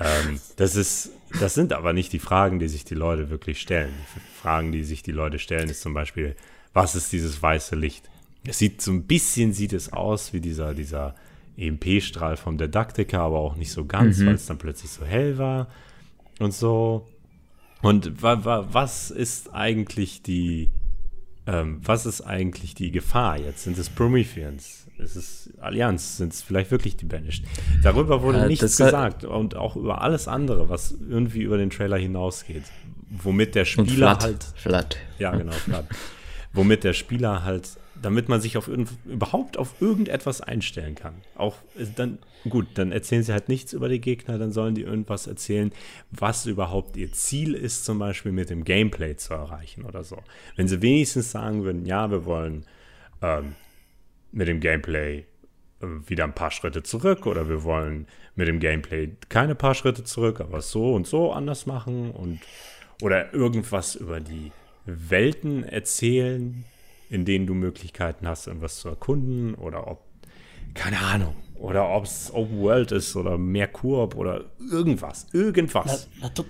[0.00, 3.92] ähm, das ist, das sind aber nicht die Fragen, die sich die Leute wirklich stellen.
[4.16, 6.34] Die Fragen, die sich die Leute stellen, ist zum Beispiel,
[6.72, 8.10] was ist dieses weiße Licht?
[8.46, 11.14] Es sieht so ein bisschen sieht es aus wie dieser, dieser
[11.56, 14.26] EMP-Strahl vom Didaktiker, aber auch nicht so ganz, mhm.
[14.26, 15.68] weil es dann plötzlich so hell war
[16.38, 17.06] und so.
[17.82, 20.70] Und wa wa was ist eigentlich die,
[21.46, 23.64] ähm, was ist eigentlich die Gefahr jetzt?
[23.64, 24.86] Sind es Prometheans?
[24.98, 26.16] Ist es Allianz?
[26.16, 27.44] Sind es vielleicht wirklich die Banished?
[27.82, 31.98] Darüber wurde ja, nichts gesagt und auch über alles andere, was irgendwie über den Trailer
[31.98, 32.64] hinausgeht.
[33.10, 34.44] Womit der Spieler halt.
[34.56, 34.96] Flat.
[35.18, 35.86] Ja, genau, flat.
[36.52, 37.68] womit der Spieler halt
[38.04, 41.14] damit man sich auf überhaupt auf irgendetwas einstellen kann.
[41.36, 44.82] Auch äh, dann, gut, dann erzählen sie halt nichts über die Gegner, dann sollen die
[44.82, 45.72] irgendwas erzählen,
[46.10, 50.18] was überhaupt ihr Ziel ist, zum Beispiel mit dem Gameplay zu erreichen oder so.
[50.56, 52.66] Wenn sie wenigstens sagen würden, ja, wir wollen
[53.22, 53.54] ähm,
[54.32, 55.24] mit dem Gameplay
[55.80, 60.04] äh, wieder ein paar Schritte zurück oder wir wollen mit dem Gameplay keine paar Schritte
[60.04, 62.40] zurück, aber so und so anders machen und
[63.02, 64.52] oder irgendwas über die
[64.86, 66.64] Welten erzählen,
[67.10, 70.02] in denen du Möglichkeiten hast, irgendwas zu erkunden oder ob,
[70.74, 76.08] keine Ahnung, oder ob es Open World ist oder mehr Koop oder irgendwas, irgendwas.
[76.20, 76.44] Na, na,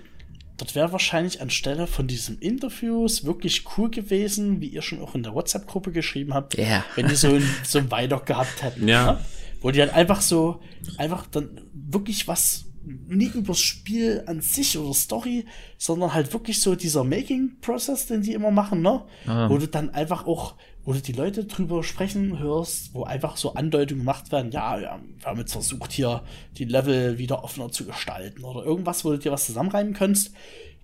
[0.57, 5.23] dort wäre wahrscheinlich anstelle von diesem Interviews wirklich cool gewesen, wie ihr schon auch in
[5.23, 6.83] der WhatsApp-Gruppe geschrieben habt, Ja.
[6.95, 8.87] wenn die so ein, so ein Weidock gehabt hätten.
[8.87, 9.13] Ja.
[9.13, 9.19] Ne?
[9.61, 10.61] Wo die dann einfach so,
[10.97, 15.45] einfach dann wirklich was, nie übers Spiel an sich oder Story,
[15.77, 19.03] sondern halt wirklich so dieser Making-Process, den die immer machen, ne?
[19.25, 19.49] Ah.
[19.49, 23.53] Wo du dann einfach auch, wo du die Leute drüber sprechen hörst, wo einfach so
[23.55, 26.23] Andeutungen gemacht werden, ja, wir haben, wir haben jetzt versucht, hier
[26.57, 30.31] die Level wieder offener zu gestalten oder irgendwas, wo du dir was zusammenreimen kannst,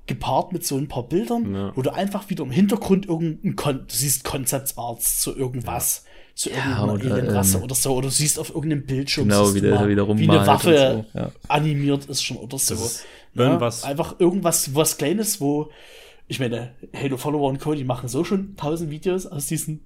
[0.07, 1.71] gepaart mit so ein paar Bildern, Ja.
[1.75, 6.49] wo du einfach wieder im Hintergrund irgendein, Kon du siehst Concept Arts zu irgendwas, zu
[6.49, 9.61] Ja, irgendeiner oder, Alienrasse ähm, oder so, oder du siehst auf irgendeinem Bildschirm, Genau, wie
[9.61, 11.31] der mal, wieder wie eine Waffe so, ja.
[11.47, 12.75] animiert ist schon oder so.
[12.75, 15.69] Ja, irgendwas- einfach irgendwas, was Kleines, wo,
[16.27, 19.85] ich meine, Halo Follower und Co., die machen so schon tausend Videos aus diesen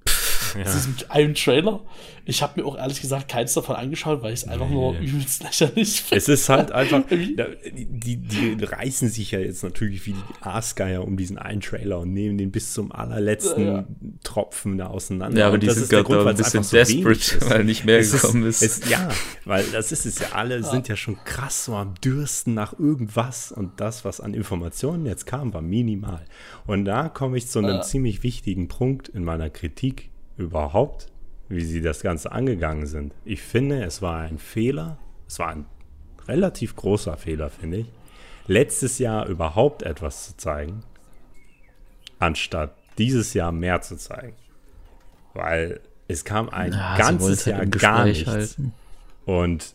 [0.64, 1.82] aus diesem einen Trailer.
[2.28, 5.06] Ich habe mir auch ehrlich gesagt keins davon angeschaut, weil ich es einfach nur Nee.
[5.06, 6.16] übelst lächerlich finde.
[6.18, 11.18] Es ist halt einfach, die, die reißen sich ja jetzt natürlich wie die Aasgeier um
[11.18, 13.86] diesen einen Trailer und nehmen den bis zum allerletzten Ja.
[14.24, 15.38] Tropfen da auseinander.
[15.40, 16.78] Ja, aber Und die das sind ist der gerade ein weil es bisschen einfach so
[16.78, 17.50] desperate, ist.
[17.50, 18.62] weil nicht mehr Es gekommen ist.
[18.64, 19.10] Es, ja,
[19.46, 20.28] weil das ist es ja.
[20.34, 25.06] Alle sind ja schon krass so am Dürsten nach irgendwas und das, was an Informationen
[25.06, 26.26] jetzt kam, war minimal.
[26.66, 27.82] Und da komme ich zu einem Ja.
[27.82, 31.08] ziemlich wichtigen Punkt in meiner Kritik überhaupt,
[31.50, 33.14] wie sie das Ganze angegangen sind.
[33.24, 35.66] Ich finde, es war ein Fehler, es war ein
[36.28, 37.88] relativ großer Fehler, finde ich,
[38.48, 40.84] letztes Jahr überhaupt etwas zu zeigen,
[42.20, 44.36] anstatt dieses Jahr mehr zu zeigen.
[45.34, 48.28] Weil es kam ein sie ganzes Jahr gar nichts.
[48.28, 48.74] halten.
[49.26, 49.74] Und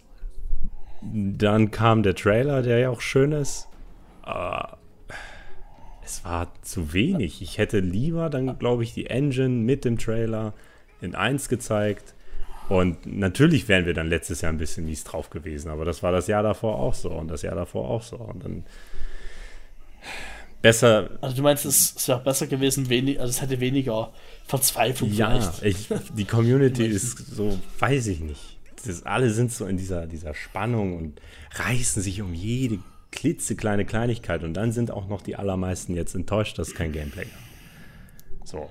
[1.02, 3.68] dann kam der Trailer, der ja auch schön ist.
[4.22, 4.78] Aber
[6.10, 7.40] es war zu wenig.
[7.40, 10.54] Ich hätte lieber dann, glaube ich, die Engine mit dem Trailer
[11.00, 12.14] in 1 gezeigt.
[12.68, 16.12] Und natürlich wären wir dann letztes Jahr ein bisschen mies drauf gewesen, aber das war
[16.12, 18.16] das Jahr davor auch so und das Jahr davor auch so.
[18.16, 18.64] Und dann
[20.62, 24.12] besser, Also du meinst, es, es wäre besser gewesen, wenig, also es hätte weniger
[24.46, 25.90] Verzweiflung Ja, vielleicht.
[25.90, 28.58] ich, die Community ist so, weiß ich nicht.
[28.84, 31.20] Das, alle sind so in dieser, dieser Spannung und
[31.54, 32.78] reißen sich um jede
[33.12, 34.42] klitzekleine Kleinigkeit.
[34.42, 38.46] Und dann sind auch noch die allermeisten jetzt enttäuscht, dass es kein Gameplay gab.
[38.46, 38.70] So.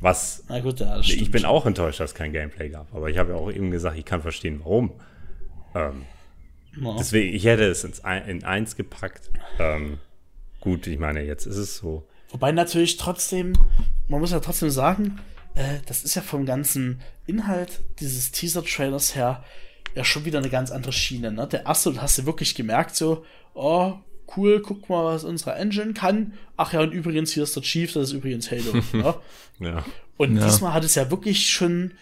[0.00, 2.94] Was, Na gut, ja, ich bin auch enttäuscht, dass es kein Gameplay gab.
[2.94, 4.92] Aber ich habe ja auch eben gesagt, ich kann verstehen, warum.
[5.74, 6.02] Ähm,
[6.76, 6.96] Ja.
[6.98, 9.30] deswegen, ich hätte es ins, in eins gepackt.
[9.58, 9.98] Ähm,
[10.60, 12.06] gut, ich meine, jetzt ist es so.
[12.30, 13.52] Wobei natürlich trotzdem,
[14.08, 15.18] man muss ja trotzdem sagen,
[15.54, 19.44] äh, das ist ja vom ganzen Inhalt dieses Teaser-Trailers her
[19.94, 21.32] ja schon wieder eine ganz andere Schiene.
[21.32, 21.46] Ne?
[21.46, 23.24] Der erste, da hast du wirklich gemerkt, so,
[23.54, 23.94] oh,
[24.36, 26.34] cool, guck mal, was unsere Engine kann.
[26.56, 28.72] Ach ja, und übrigens, hier ist der Chief, das ist übrigens Halo.
[28.92, 29.14] ne?
[29.60, 29.84] Ja.
[30.16, 30.44] Und Ja.
[30.46, 31.92] diesmal hat es ja wirklich schon,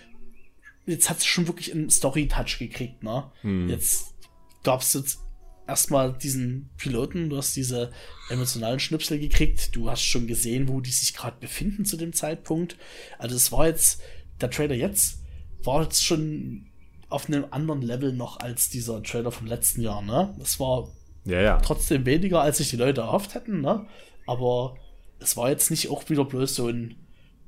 [0.86, 3.30] jetzt hat es schon wirklich einen Story-Touch gekriegt, ne?
[3.68, 4.14] Jetzt
[4.62, 5.18] gab es jetzt
[5.66, 7.92] erstmal diesen Piloten, du hast diese
[8.28, 12.76] emotionalen Schnipsel gekriegt, du hast schon gesehen, wo die sich gerade befinden zu dem Zeitpunkt.
[13.18, 14.00] Also es war jetzt,
[14.40, 15.20] der Trailer jetzt
[15.62, 16.69] war jetzt schon
[17.10, 20.34] auf einem anderen Level noch als dieser Trailer vom letzten Jahr, ne?
[20.38, 20.88] Das war
[21.24, 21.58] Ja, ja.
[21.58, 23.86] trotzdem weniger, als sich die Leute erhofft hätten, ne?
[24.26, 24.76] Aber
[25.18, 26.96] es war jetzt nicht auch wieder bloß so ein,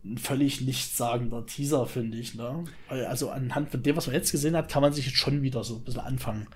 [0.04, 2.64] ein völlig nichtssagender Teaser, finde ich, ne?
[2.88, 5.42] Weil, Also anhand von dem, was man jetzt gesehen hat, kann man sich jetzt schon
[5.42, 6.48] wieder so ein bisschen anfangen,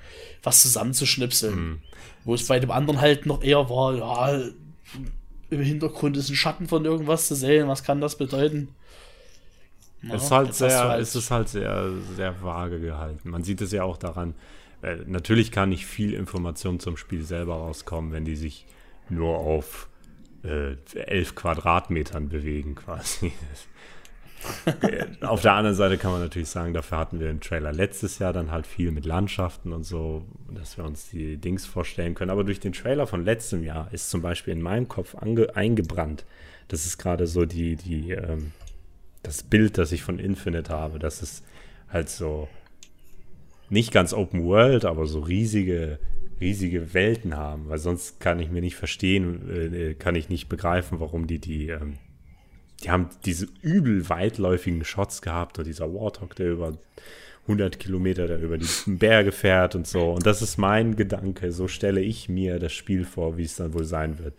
[0.42, 1.80] was zusammenzuschnipseln.
[2.24, 4.48] Wo es bei dem anderen halt noch eher war, ja,
[5.48, 8.70] im Hintergrund ist ein Schatten von irgendwas zu sehen, was kann das bedeuten?
[10.02, 13.30] Es ist halt sehr, halt- es ist halt sehr, sehr vage gehalten.
[13.30, 14.34] Man sieht es ja auch daran.
[14.82, 18.66] Äh, natürlich kann nicht viel Information zum Spiel selber rauskommen, wenn die sich
[19.08, 19.88] nur auf
[20.44, 23.32] äh, elf Quadratmetern bewegen, quasi.
[25.22, 28.32] Auf der anderen Seite kann man natürlich sagen, dafür hatten wir im Trailer letztes Jahr
[28.32, 32.30] dann halt viel mit Landschaften und so, dass wir uns die Dings vorstellen können.
[32.30, 36.24] Aber durch den Trailer von letztem Jahr ist zum Beispiel in meinem Kopf eingebrannt.
[36.68, 38.52] Das ist gerade so die, die, ähm,
[39.26, 41.42] das Bild, das ich von Infinite habe, dass es
[41.88, 42.48] halt so
[43.68, 45.98] nicht ganz Open World, aber so riesige,
[46.40, 51.00] riesige Welten haben, weil sonst kann ich mir nicht verstehen, äh, kann ich nicht begreifen,
[51.00, 51.94] warum die die, ähm,
[52.82, 56.78] die haben diese übel weitläufigen Shots gehabt und dieser Warthog, der über
[57.48, 60.12] 100 Kilometer da über die Berge fährt und so.
[60.12, 61.52] Und das ist mein Gedanke.
[61.52, 64.34] So stelle ich mir das Spiel vor, wie es dann wohl sein wird.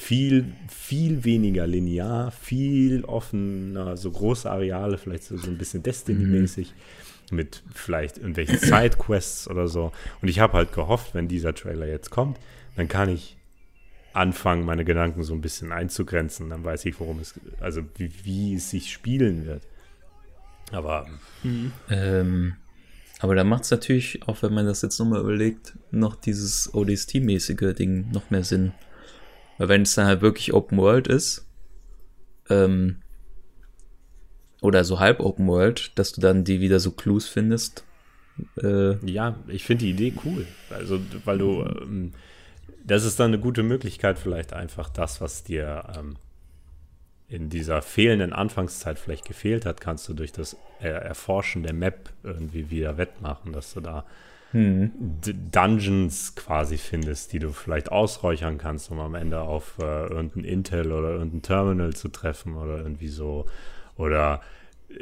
[0.00, 6.72] Viel, viel weniger linear, viel offener, so große Areale, vielleicht so, so ein bisschen Destiny-mäßig.
[7.30, 7.36] Mhm.
[7.36, 9.92] Mit vielleicht irgendwelchen Sidequests oder so.
[10.22, 12.38] Und ich habe halt gehofft, wenn dieser Trailer jetzt kommt,
[12.76, 13.36] dann kann ich
[14.14, 16.48] anfangen, meine Gedanken so ein bisschen einzugrenzen.
[16.48, 19.62] Dann weiß ich, worum es, also wie, wie es sich spielen wird.
[20.72, 21.06] Aber.
[21.42, 21.72] Mhm.
[21.90, 22.54] Ähm,
[23.18, 27.74] aber da macht es natürlich, auch wenn man das jetzt nochmal überlegt, noch dieses ODST-mäßige
[27.74, 28.72] Ding noch mehr Sinn.
[29.60, 31.46] Weil wenn es dann halt wirklich Open World ist,
[32.48, 33.02] ähm,
[34.62, 37.84] oder so halb Open World, dass du dann die wieder so Clues findest.
[38.56, 40.46] Äh, ja, ich finde die Idee cool.
[40.70, 42.12] Also, weil du, ähm,
[42.86, 46.16] das ist dann eine gute Möglichkeit, vielleicht einfach das, was dir ähm,
[47.28, 52.70] in dieser fehlenden Anfangszeit vielleicht gefehlt hat, kannst du durch das Erforschen der Map irgendwie
[52.70, 54.06] wieder wettmachen, dass du da
[54.52, 54.90] hm.
[55.52, 60.92] Dungeons quasi findest, die du vielleicht ausräuchern kannst, um am Ende auf äh, irgendein Intel
[60.92, 63.46] oder irgendein Terminal zu treffen oder irgendwie so.
[63.96, 64.40] Oder
[64.88, 64.94] äh,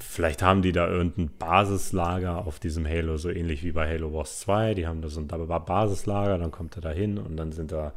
[0.00, 4.40] vielleicht haben die da irgendein Basislager auf diesem Halo, so ähnlich wie bei Halo Wars
[4.40, 4.74] 2.
[4.74, 7.92] Die haben da so ein Basislager, dann kommt er da hin und dann sind da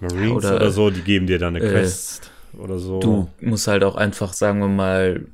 [0.00, 3.00] Marines oder, oder so, die geben dir dann eine äh, Quest oder so.
[3.00, 5.26] Du musst halt auch einfach, sagen wir mal,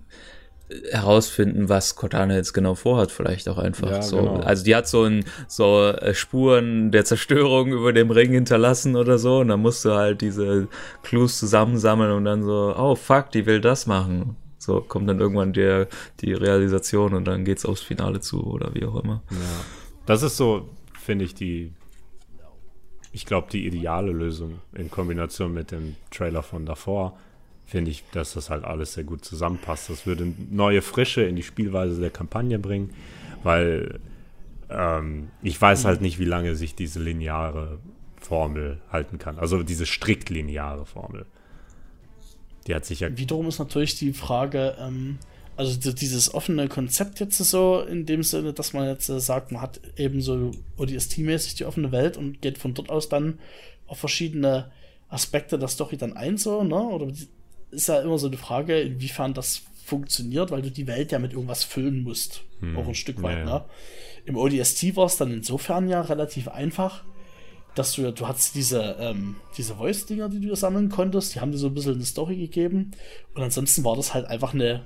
[0.90, 4.16] herausfinden, was Cortana jetzt genau vorhat, vielleicht auch einfach ja, so.
[4.16, 4.40] Genau.
[4.40, 9.18] Also die hat so ein so äh, Spuren der Zerstörung über dem Ring hinterlassen oder
[9.18, 10.68] so und dann musst du halt diese
[11.02, 14.36] Clues zusammensammeln und dann so, oh fuck, die will das machen.
[14.58, 15.88] So kommt dann irgendwann der
[16.20, 19.22] die Realisation und dann geht's aufs Finale zu oder wie auch immer.
[19.30, 19.36] Ja.
[20.06, 20.68] Das ist so,
[21.00, 21.72] finde ich, die
[23.12, 27.18] ich glaube, die ideale Lösung in Kombination mit dem Trailer von davor,
[27.66, 29.90] finde ich, dass das halt alles sehr gut zusammenpasst.
[29.90, 32.90] Das würde neue Frische in die Spielweise der Kampagne bringen,
[33.42, 34.00] weil
[34.68, 37.78] ähm, ich weiß halt nicht, wie lange sich diese lineare
[38.16, 39.38] Formel halten kann.
[39.38, 41.26] Also diese strikt lineare Formel.
[42.66, 43.16] Die hat sich ja.
[43.16, 45.18] Wiederum ist natürlich die Frage, ähm,
[45.56, 49.80] also dieses offene Konzept jetzt so in dem Sinne, dass man jetzt sagt, man hat
[49.96, 53.38] eben so ODST-mäßig die offene Welt und geht von dort aus dann
[53.86, 54.70] auf verschiedene
[55.08, 56.76] Aspekte der Story dann ein, so, ne?
[56.76, 57.12] Oder
[57.72, 61.32] ist ja immer so eine Frage, inwiefern das funktioniert, weil du die Welt ja mit
[61.32, 62.42] irgendwas füllen musst.
[62.60, 62.76] Hm.
[62.76, 63.44] Auch ein Stück weit, ja.
[63.44, 63.64] ne?
[64.24, 67.02] Im ODST war es dann insofern ja relativ einfach,
[67.74, 71.58] dass du, du hattest diese, ähm, diese Voice-Dinger, die du sammeln konntest, die haben dir
[71.58, 72.92] so ein bisschen eine Story gegeben.
[73.34, 74.84] Und ansonsten war das halt einfach eine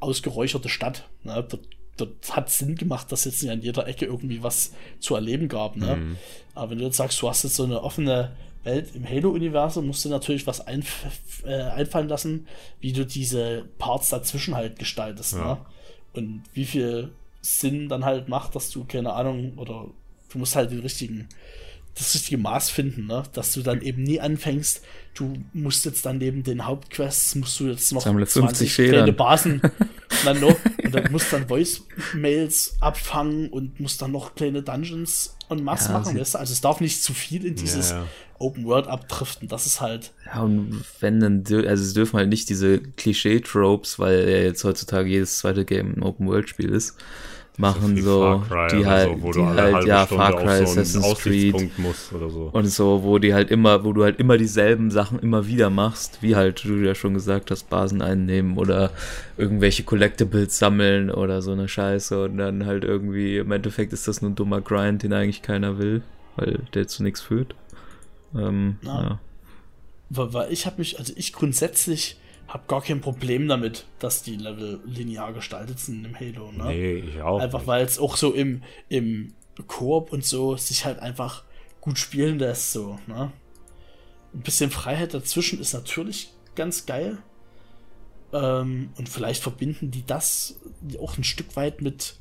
[0.00, 1.08] ausgeräucherte Stadt.
[1.22, 1.46] Ne?
[1.48, 5.48] Dort, dort hat Sinn gemacht, dass jetzt nicht an jeder Ecke irgendwie was zu erleben
[5.48, 5.76] gab.
[5.76, 5.96] Ne?
[5.96, 6.16] Mhm.
[6.54, 8.32] Aber wenn du jetzt sagst, du hast jetzt so eine offene
[8.64, 11.06] Welt im Halo-Universum, musst du natürlich was einf
[11.44, 12.46] äh, einfallen lassen,
[12.80, 15.34] wie du diese Parts dazwischen halt gestaltest.
[15.34, 15.54] Ja.
[15.54, 15.58] Ne?
[16.14, 17.10] Und wie viel
[17.40, 19.86] Sinn dann halt macht, dass du, keine Ahnung, oder
[20.30, 21.28] du musst halt den richtigen
[21.94, 23.22] das richtige Maß finden, ne?
[23.34, 24.82] dass du dann eben nie anfängst,
[25.14, 29.60] du musst jetzt dann neben den Hauptquests, musst du jetzt noch Sammle 50 kleine Basen
[30.24, 35.62] dann noch, und dann musst dann Voice-Mails abfangen und musst dann noch kleine Dungeons und
[35.62, 36.38] Mass ja, machen, weißt du?
[36.38, 38.06] Also es darf nicht zu viel in dieses ja, ja.
[38.38, 40.12] Open World abdriften, das ist halt.
[40.26, 45.10] Ja, und wenn dann, also es dürfen halt nicht diese Klischee-Tropes, weil ja jetzt heutzutage
[45.10, 46.96] jedes zweite Game ein Open World-Spiel ist
[47.58, 52.50] machen, so, die halt, so, die halt, ja, Stunde Far Cry, so Assassin's Creed so.
[52.52, 56.22] und so, wo die halt immer, wo du halt immer dieselben Sachen immer wieder machst,
[56.22, 58.90] wie halt du ja schon gesagt hast, Basen einnehmen oder
[59.36, 64.22] irgendwelche Collectibles sammeln oder so eine Scheiße und dann halt irgendwie, im Endeffekt ist das
[64.22, 66.02] nur ein dummer Grind, den eigentlich keiner will,
[66.36, 67.54] weil der zu nichts führt.
[68.34, 69.02] Ähm, ja.
[69.02, 69.20] ja.
[70.08, 72.16] Weil ich habe mich, also ich grundsätzlich
[72.52, 76.52] habe gar kein Problem damit, dass die Level linear gestaltet sind im Halo.
[76.52, 76.64] Ne?
[76.64, 77.40] Nee, ich auch.
[77.40, 79.32] Einfach weil es auch so im, im
[79.66, 81.44] Koop und so sich halt einfach
[81.80, 82.72] gut spielen lässt.
[82.72, 83.32] So, ne?
[84.34, 87.18] Ein bisschen Freiheit dazwischen ist natürlich ganz geil.
[88.34, 90.60] Ähm, und vielleicht verbinden die das
[91.00, 92.16] auch ein Stück weit mit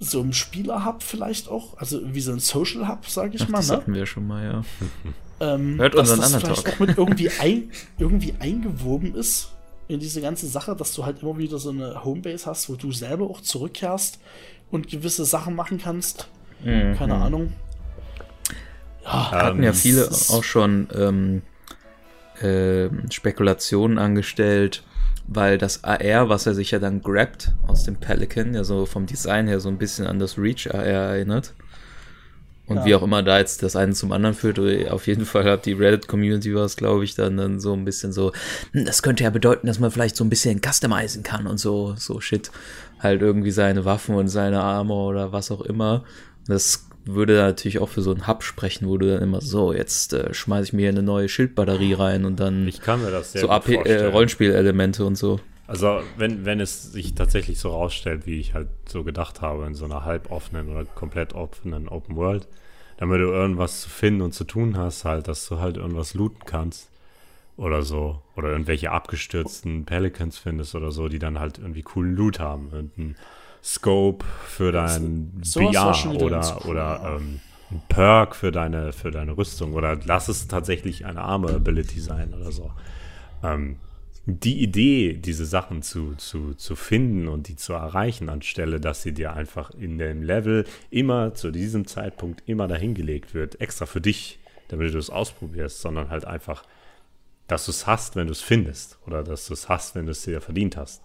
[0.00, 1.78] so einem Spieler-Hub vielleicht auch.
[1.78, 3.58] Also wie so ein Social-Hub, sage ich Ach, mal.
[3.58, 3.76] Das ne?
[3.76, 4.64] hatten wir schon mal, ja.
[5.40, 6.68] Ähm, Hört unseren anderen Talk.
[6.68, 9.52] auch mit irgendwie, ein, irgendwie eingewoben ist
[9.88, 12.92] in diese ganze Sache, dass du halt immer wieder so eine Homebase hast, wo du
[12.92, 14.20] selber auch zurückkehrst
[14.70, 16.28] und gewisse Sachen machen kannst.
[16.62, 16.94] Mhm.
[16.94, 17.54] Keine Ahnung.
[19.02, 21.42] Ja, hatten ja viele auch schon ähm,
[22.42, 24.84] äh, Spekulationen angestellt,
[25.26, 29.06] weil das AR, was er sich ja dann grabt aus dem Pelican, ja so vom
[29.06, 31.54] Design her so ein bisschen an das Reach AR erinnert.
[32.68, 32.84] Und ja.
[32.84, 34.58] wie auch immer da jetzt das eine zum anderen führt,
[34.90, 38.32] auf jeden Fall hat die Reddit-Community was, glaube ich, dann, dann so ein bisschen so,
[38.72, 41.94] hm, das könnte ja bedeuten, dass man vielleicht so ein bisschen customizen kann und so,
[41.96, 42.50] so shit.
[43.00, 46.04] Halt irgendwie seine Waffen und seine Armor oder was auch immer.
[46.46, 50.12] Das würde natürlich auch für so einen Hub sprechen, wo du dann immer so, jetzt
[50.12, 53.42] äh, schmeiße ich mir eine neue Schildbatterie rein und dann ich kann mir das sehr
[53.42, 55.40] so AP, äh, Rollenspielelemente und so.
[55.68, 59.74] Also wenn, wenn es sich tatsächlich so rausstellt, wie ich halt so gedacht habe, in
[59.74, 62.48] so einer halboffenen oder komplett offenen Open World,
[62.96, 66.40] damit du irgendwas zu finden und zu tun hast, halt, dass du halt irgendwas looten
[66.46, 66.90] kannst
[67.58, 68.22] oder so.
[68.34, 72.70] Oder irgendwelche abgestürzten Pelicans findest oder so, die dann halt irgendwie coolen Loot haben.
[72.72, 73.16] Irgendein
[73.62, 77.40] Scope für dein so BR oder, oder ähm,
[77.70, 79.74] ein Perk für deine, für deine Rüstung.
[79.74, 82.70] Oder lass es tatsächlich eine Armor-Ability sein oder so.
[83.42, 83.76] Ähm,
[84.30, 89.14] die Idee, diese Sachen zu, zu, zu finden und die zu erreichen, anstelle, dass sie
[89.14, 94.38] dir einfach in dem Level immer zu diesem Zeitpunkt immer dahingelegt wird, extra für dich,
[94.68, 96.64] damit du es ausprobierst, sondern halt einfach,
[97.46, 100.12] dass du es hast, wenn du es findest oder dass du es hast, wenn du
[100.12, 101.02] es dir verdient hast.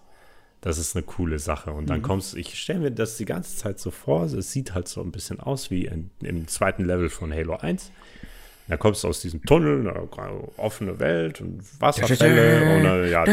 [0.60, 1.72] Das ist eine coole Sache.
[1.72, 2.04] Und dann mhm.
[2.04, 5.00] kommst du, ich stelle mir das die ganze Zeit so vor, es sieht halt so
[5.00, 7.90] ein bisschen aus wie in, im zweiten Level von Halo 1
[8.66, 9.86] dann kommst du aus diesem Tunnel,
[10.56, 13.24] offene Welt und Wasserfälle und ja,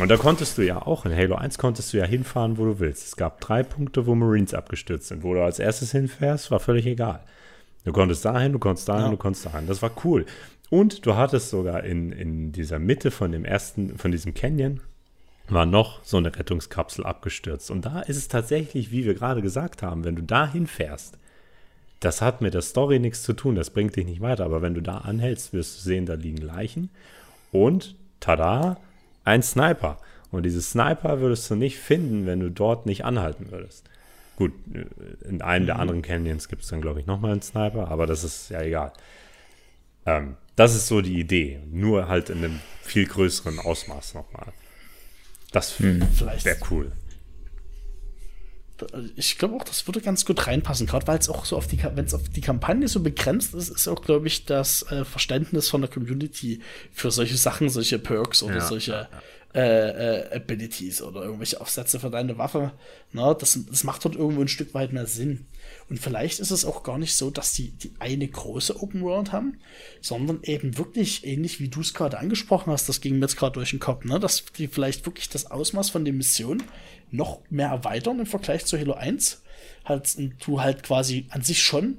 [0.00, 2.78] und da konntest du ja auch in Halo 1 konntest du ja hinfahren, wo du
[2.78, 3.06] willst.
[3.06, 5.24] Es gab drei Punkte, wo Marines abgestürzt sind.
[5.24, 7.20] Wo du als erstes hinfährst, war völlig egal.
[7.84, 9.10] Du konntest dahin, du konntest dahin, ja.
[9.10, 9.66] du konntest dahin.
[9.66, 10.24] Das war cool.
[10.68, 14.80] Und du hattest sogar in, in dieser Mitte von dem ersten, von diesem Canyon,
[15.48, 17.72] war noch so eine Rettungskapsel abgestürzt.
[17.72, 21.18] Und da ist es tatsächlich, wie wir gerade gesagt haben, wenn du da hinfährst,
[22.00, 24.44] das hat mit der Story nichts zu tun, das bringt dich nicht weiter.
[24.44, 26.90] Aber wenn du da anhältst, wirst du sehen, da liegen Leichen.
[27.52, 28.78] Und, tada,
[29.24, 29.98] ein Sniper.
[30.30, 33.84] Und diese Sniper würdest du nicht finden, wenn du dort nicht anhalten würdest.
[34.36, 34.52] Gut,
[35.28, 35.66] in einem mhm.
[35.66, 38.62] der anderen Canyons gibt es dann, glaube ich, nochmal einen Sniper, aber das ist ja
[38.62, 38.92] egal.
[40.06, 41.60] Ähm, das ist so die Idee.
[41.70, 44.52] Nur halt in einem viel größeren Ausmaß nochmal.
[45.52, 46.02] Das mhm.
[46.18, 46.92] wäre cool
[49.16, 51.78] ich glaube auch, das würde ganz gut reinpassen, gerade weil es auch so auf die,
[51.82, 55.68] wenn es auf die Kampagne so begrenzt ist, ist auch, glaube ich, das äh, Verständnis
[55.68, 56.60] von der Community
[56.92, 59.08] für solche Sachen, solche Perks oder ja, solche.
[59.52, 62.70] Äh, äh, Abilities oder irgendwelche Aufsätze für deine Waffe.
[63.10, 65.46] Na, das, das macht dort irgendwo ein Stück weit mehr Sinn.
[65.88, 69.32] Und vielleicht ist es auch gar nicht so, dass die, die eine große Open World
[69.32, 69.58] haben,
[70.00, 73.54] sondern eben wirklich ähnlich wie du es gerade angesprochen hast, das ging mir jetzt gerade
[73.54, 74.20] durch den Kopf, ne?
[74.20, 76.62] dass die vielleicht wirklich das Ausmaß von den Missionen
[77.10, 79.42] noch mehr erweitern im Vergleich zu Halo 1.
[79.84, 81.98] Halt, du halt quasi an sich schon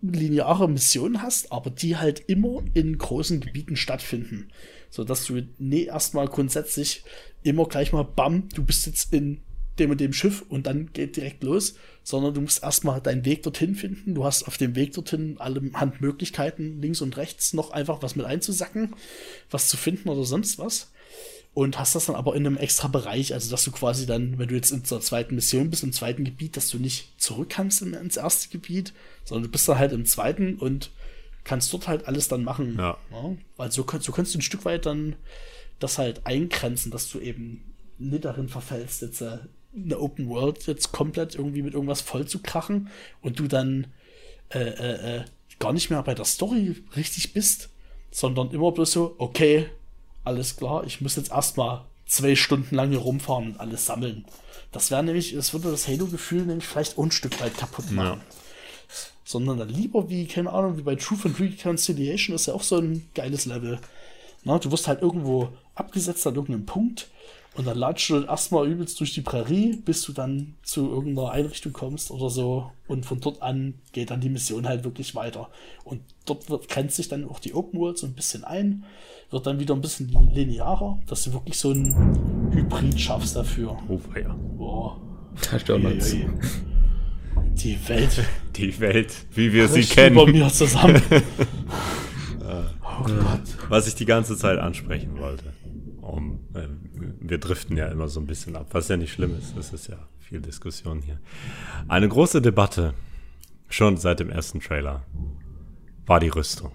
[0.00, 4.48] lineare Missionen hast, aber die halt immer in großen Gebieten stattfinden.
[4.96, 7.04] So dass du nee, erstmal grundsätzlich
[7.42, 9.42] immer gleich mal bam, du bist jetzt in
[9.78, 13.42] dem und dem Schiff und dann geht direkt los, sondern du musst erstmal deinen Weg
[13.42, 14.14] dorthin finden.
[14.14, 18.24] Du hast auf dem Weg dorthin alle Handmöglichkeiten, links und rechts noch einfach was mit
[18.24, 18.94] einzusacken,
[19.50, 20.90] was zu finden oder sonst was
[21.52, 24.48] und hast das dann aber in einem extra Bereich, also dass du quasi dann, wenn
[24.48, 27.82] du jetzt in der zweiten Mission bist, im zweiten Gebiet, dass du nicht zurück kannst
[27.82, 28.92] ins erste Gebiet,
[29.24, 30.90] sondern du bist dann halt im zweiten und
[31.46, 32.76] kannst dort halt alles dann machen.
[32.76, 32.98] Ja.
[33.10, 33.36] ja?
[33.56, 35.16] Weil so, so kannst du ein Stück weit dann
[35.78, 39.38] das halt eingrenzen, dass du eben nicht darin verfällst, jetzt äh,
[39.74, 42.88] eine Open World jetzt komplett irgendwie mit irgendwas voll zu krachen
[43.22, 43.86] und du dann
[44.50, 45.24] äh, äh, äh
[45.58, 47.70] gar nicht mehr bei der Story richtig bist,
[48.10, 49.70] sondern immer bloß so, okay,
[50.22, 54.26] alles klar, ich muss jetzt erstmal zwei Stunden lang hier rumfahren und alles sammeln.
[54.70, 58.20] Das wäre nämlich, das würde das Halo-Gefühl nämlich vielleicht ein Stück weit kaputt machen.
[58.20, 58.36] Ja.
[59.26, 62.78] Sondern dann lieber wie, keine Ahnung, wie bei Truth and Reconciliation ist ja auch so
[62.78, 63.78] ein geiles Level.
[64.44, 67.08] Na, du wirst halt irgendwo abgesetzt an irgendeinem Punkt
[67.56, 71.72] und dann latschst du erstmal übelst durch die Prärie, bis du dann zu irgendeiner Einrichtung
[71.72, 72.70] kommst oder so.
[72.86, 75.50] Und von dort an geht dann die Mission halt wirklich weiter.
[75.82, 78.84] Und dort wird, grenzt sich dann auch die Open World so ein bisschen ein
[79.30, 83.76] wird dann wieder ein bisschen linearer, dass du wirklich so ein Hybrid schaffst dafür.
[83.88, 84.34] Oh, ja.
[84.56, 85.00] Boah.
[85.66, 86.16] Da noch zu.
[87.54, 88.24] Die Welt.
[88.56, 90.16] Die Welt, wie wir sie kennen.
[90.16, 91.02] Über mir zusammen.
[92.40, 93.42] oh Gott.
[93.68, 95.52] Was ich die ganze Zeit ansprechen wollte.
[96.00, 96.68] Um, äh,
[97.20, 99.56] wir driften ja immer so ein bisschen ab, was ja nicht schlimm ist.
[99.56, 101.18] Es ist ja viel Diskussion hier.
[101.88, 102.94] Eine große Debatte,
[103.68, 105.04] schon seit dem ersten Trailer,
[106.06, 106.72] war die Rüstung.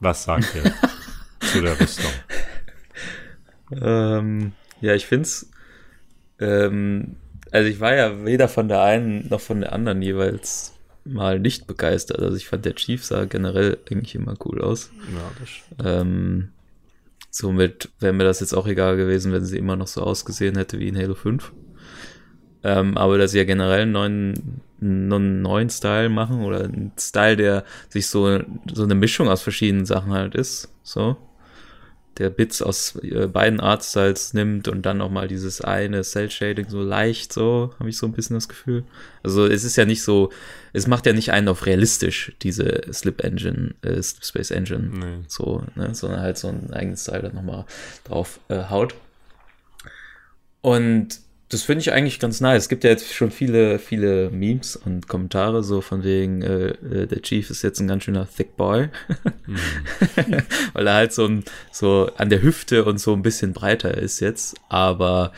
[0.00, 0.72] Was sagt ihr?
[1.40, 2.10] zu der Rüstung?
[3.70, 5.50] ähm, ja, ich finde es.
[6.38, 7.16] Ähm,
[7.54, 10.72] also, ich war ja weder von der einen noch von der anderen jeweils
[11.04, 12.18] mal nicht begeistert.
[12.20, 14.90] Also, ich fand der Chief sah generell eigentlich immer cool aus.
[15.12, 16.48] Ja, das ähm,
[17.30, 20.80] somit wäre mir das jetzt auch egal gewesen, wenn sie immer noch so ausgesehen hätte
[20.80, 21.52] wie in Halo 5.
[22.64, 27.36] ähm, aber dass sie ja generell einen neuen, einen neuen Style machen oder einen Style,
[27.36, 28.40] der sich so,
[28.72, 31.16] so eine Mischung aus verschiedenen Sachen halt ist, so.
[32.18, 37.32] Der Bits aus äh, beiden Artstyles nimmt und dann nochmal dieses eine Cell-Shading so leicht,
[37.32, 38.84] so, habe ich so ein bisschen das Gefühl.
[39.22, 40.30] Also es ist ja nicht so,
[40.72, 45.24] es macht ja nicht einen auf realistisch, diese Slip Engine, äh, Slip Space Engine, Nee.
[45.28, 47.64] so, ne, sondern halt so einen eigenen Style dann nochmal
[48.04, 48.94] drauf äh, haut.
[50.60, 51.20] Und
[51.54, 52.64] das finde ich eigentlich ganz nice.
[52.64, 57.06] Es gibt ja jetzt schon viele, viele Memes und Kommentare so von wegen, äh, äh,
[57.06, 58.88] der Chief ist jetzt ein ganz schöner Thick Boy.
[60.72, 64.18] Weil er halt so, ein, so an der Hüfte und so ein bisschen breiter ist
[64.18, 64.56] jetzt.
[64.68, 65.32] Aber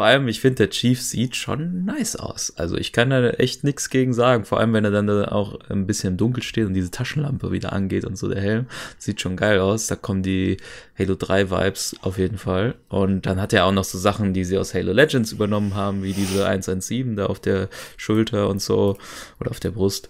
[0.00, 2.54] vor allem, ich finde, der Chief sieht schon nice aus.
[2.56, 4.46] Also ich kann da echt nichts gegen sagen.
[4.46, 7.52] Vor allem, wenn er dann da auch ein bisschen im Dunkel steht und diese Taschenlampe
[7.52, 8.64] wieder angeht und so der Helm.
[8.96, 9.88] Sieht schon geil aus.
[9.88, 10.56] Da kommen die
[10.98, 12.76] Halo 3 Vibes auf jeden Fall.
[12.88, 16.02] Und dann hat er auch noch so Sachen, die sie aus Halo Legends übernommen haben,
[16.02, 18.96] wie diese 117 da auf der Schulter und so
[19.38, 20.08] oder auf der Brust.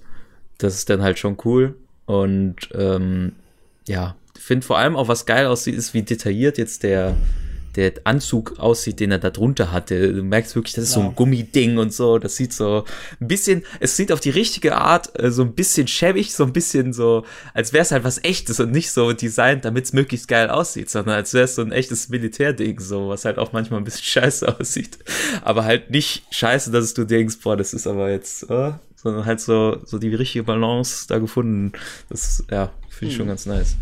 [0.59, 1.75] Das ist dann halt schon cool.
[2.07, 3.33] Und ähm,
[3.89, 7.17] ja, finde vor allem auch, was geil aussieht, ist, wie detailliert jetzt der,
[7.77, 10.13] der Anzug aussieht, den er da drunter hatte.
[10.13, 11.07] Du merkst wirklich, das ist so Ja.
[11.09, 12.19] ein Gummiding und so.
[12.19, 12.85] Das sieht so
[13.21, 16.53] ein bisschen, es sieht auf die richtige Art äh, so ein bisschen schäbig, so ein
[16.53, 20.27] bisschen so, als wäre es halt was echtes und nicht so designt, damit es möglichst
[20.29, 23.81] geil aussieht, sondern als wäre es so ein echtes Militärding, so, was halt auch manchmal
[23.81, 24.99] ein bisschen scheiße aussieht.
[25.43, 29.41] Aber halt nicht scheiße, dass du denkst, boah, das ist aber jetzt, äh, sondern halt
[29.41, 31.73] so, so die richtige Balance da gefunden.
[32.09, 33.77] Das, ja, finde ich schon ganz nice.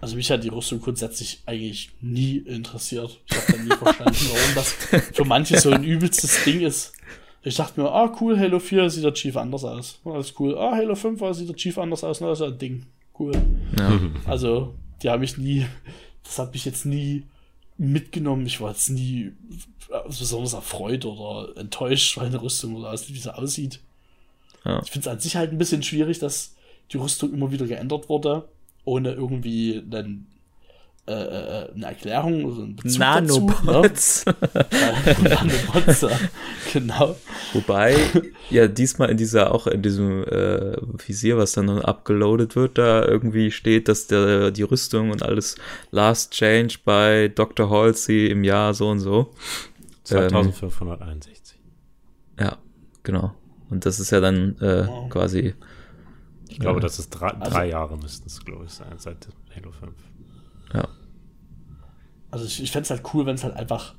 [0.00, 3.20] Also mich hat die Rüstung grundsätzlich eigentlich nie interessiert.
[3.30, 4.72] Ich habe dann nie verstanden, warum das
[5.12, 6.92] für manche so ein übelstes Ding ist.
[7.42, 9.98] Ich dachte mir, ah cool, Halo 4 sieht der Chief anders aus.
[10.04, 10.56] Alles cool.
[10.58, 12.20] Ah, Halo 5 ah, sieht der Chief anders aus.
[12.20, 12.86] Na, das ist ja ein Ding.
[13.18, 13.32] Cool.
[13.78, 14.00] Ja.
[14.26, 15.66] Also, die habe ich nie,
[16.22, 17.24] das hat mich jetzt nie
[17.78, 18.46] mitgenommen.
[18.46, 19.32] Ich war jetzt nie
[20.06, 23.80] besonders erfreut oder enttäuscht, weil eine Rüstung oder wie sie aussieht.
[24.64, 24.80] Ja.
[24.82, 26.54] Ich finde es an sich halt ein bisschen schwierig, dass
[26.92, 28.48] die Rüstung immer wieder geändert wurde,
[28.84, 30.26] ohne irgendwie einen,
[31.06, 34.24] äh, äh, eine Erklärung oder einen Bezug Nanobots.
[34.24, 34.46] dazu.
[34.46, 35.28] Ne?
[35.30, 36.10] Nanobots, ja.
[36.72, 37.16] genau.
[37.52, 37.96] Wobei,
[38.50, 40.76] ja, diesmal in dieser, auch in diesem äh,
[41.06, 45.56] Visier, was dann abgeloadet wird, da irgendwie steht, dass der, die Rüstung und alles
[45.90, 47.68] last change bei Dr.
[47.70, 49.32] Halsey im Jahr so und so.
[50.04, 51.58] 2561.
[52.38, 52.56] Ja,
[53.02, 53.34] genau.
[53.68, 55.08] Und das ist ja dann äh, Wow.
[55.10, 55.54] quasi,
[56.50, 59.70] Ich glaube, das ist drei, Also- drei Jahre müssten es, glaube ich, sein, seit Halo
[59.72, 59.94] 5.
[60.74, 60.88] ja.
[62.32, 63.94] Also ich, ich fände es halt cool, wenn es halt einfach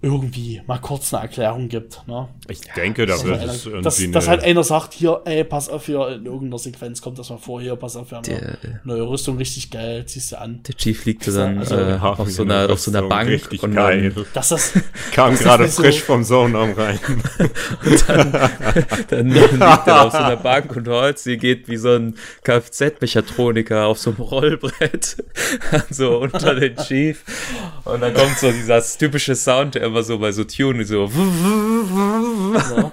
[0.00, 2.06] irgendwie mal kurz eine Erklärung gibt.
[2.06, 2.28] Ne?
[2.48, 5.86] Ich denke, da Dass, wird es irgendwie dass, halt einer sagt, hier, ey, pass auf,
[5.86, 8.80] hier in irgendeiner Sequenz kommt das mal vor, hier, pass auf, wir haben Der- eine
[8.84, 10.60] neue Rüstung, richtig geil, ziehst du an.
[10.68, 13.60] Der Chief liegte dann Also, äh, auf, so eine einer, auf so einer Bank Richtig
[13.64, 14.12] und geil.
[14.14, 14.72] dann, Dass das,
[15.12, 17.00] Kam gerade nicht so- frisch vom Zone rein.
[18.06, 18.32] dann,
[19.08, 23.98] dann liegt er auf so einer Bank und Halsey geht wie so ein Kfz-Mechatroniker auf
[23.98, 25.16] so einem Rollbrett
[25.90, 27.24] so unter den Chief
[27.84, 32.90] und dann kommt so dieser typische Sound, der immer so bei so Tune so ja,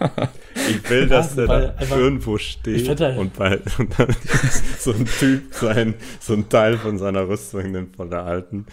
[0.67, 4.15] Ich will, dass der da einfach- irgendwo steht halt- und, bei, und dann
[4.79, 8.65] so ein Typ sein, so ein Teil von seiner Rüstung nimmt von der alten.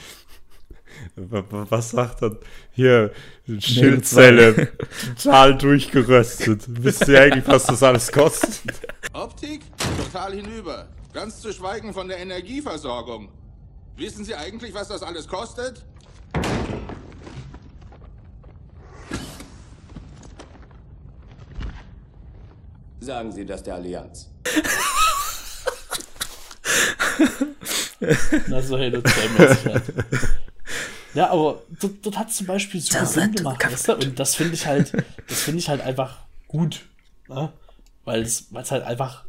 [1.17, 2.37] Was sagt er?
[2.71, 3.11] Hier,
[3.59, 4.73] Schildzelle,
[5.17, 6.65] total durchgeröstet.
[6.69, 8.63] Wisst ihr eigentlich, was das alles kostet?
[9.13, 9.63] Optik?
[10.05, 10.87] Total hinüber.
[11.13, 13.29] Ganz zu schweigen von der Energieversorgung.
[13.97, 15.85] Wissen Sie eigentlich, was das alles kostet?
[23.03, 24.31] Sagen Sie das der Allianz.
[28.47, 29.83] na, so Halo 2 mäßig halt.
[31.15, 33.95] Ja, aber dort, dort hat zum Beispiel super Sinn gemacht, weißt du?
[33.97, 34.93] Und das finde ich halt,
[35.29, 36.87] das finde ich halt einfach gut,
[37.29, 37.53] ne?
[38.05, 39.25] Weil es, weil es halt einfach,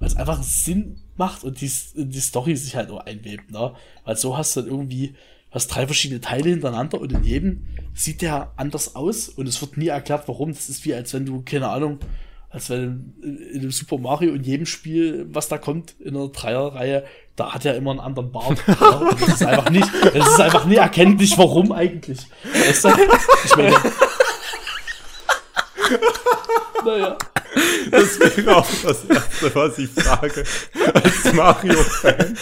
[0.00, 3.72] weil es einfach Sinn macht und die, die Story sich halt nur einwebt, ne?
[4.04, 5.14] Weil so hast du dann irgendwie,
[5.52, 9.76] hast drei verschiedene Teile hintereinander und in jedem sieht der anders aus und es wird
[9.76, 10.52] nie erklärt, warum.
[10.52, 12.00] Das ist wie, als wenn du, keine Ahnung,
[12.52, 17.04] als wenn in, einem Super Mario in jedem Spiel, was da kommt, in einer Dreierreihe,
[17.34, 18.62] da hat er immer einen anderen Bart.
[18.66, 19.10] ja?
[19.18, 22.20] Das ist einfach nicht, das ist einfach nie erkenntlich, warum eigentlich.
[22.52, 22.90] Weißt du?
[23.46, 23.76] Ich meine,
[26.84, 27.16] naja.
[27.90, 30.44] Das wäre auch das Erste, was ich frage
[30.94, 32.38] als Mario-Fan.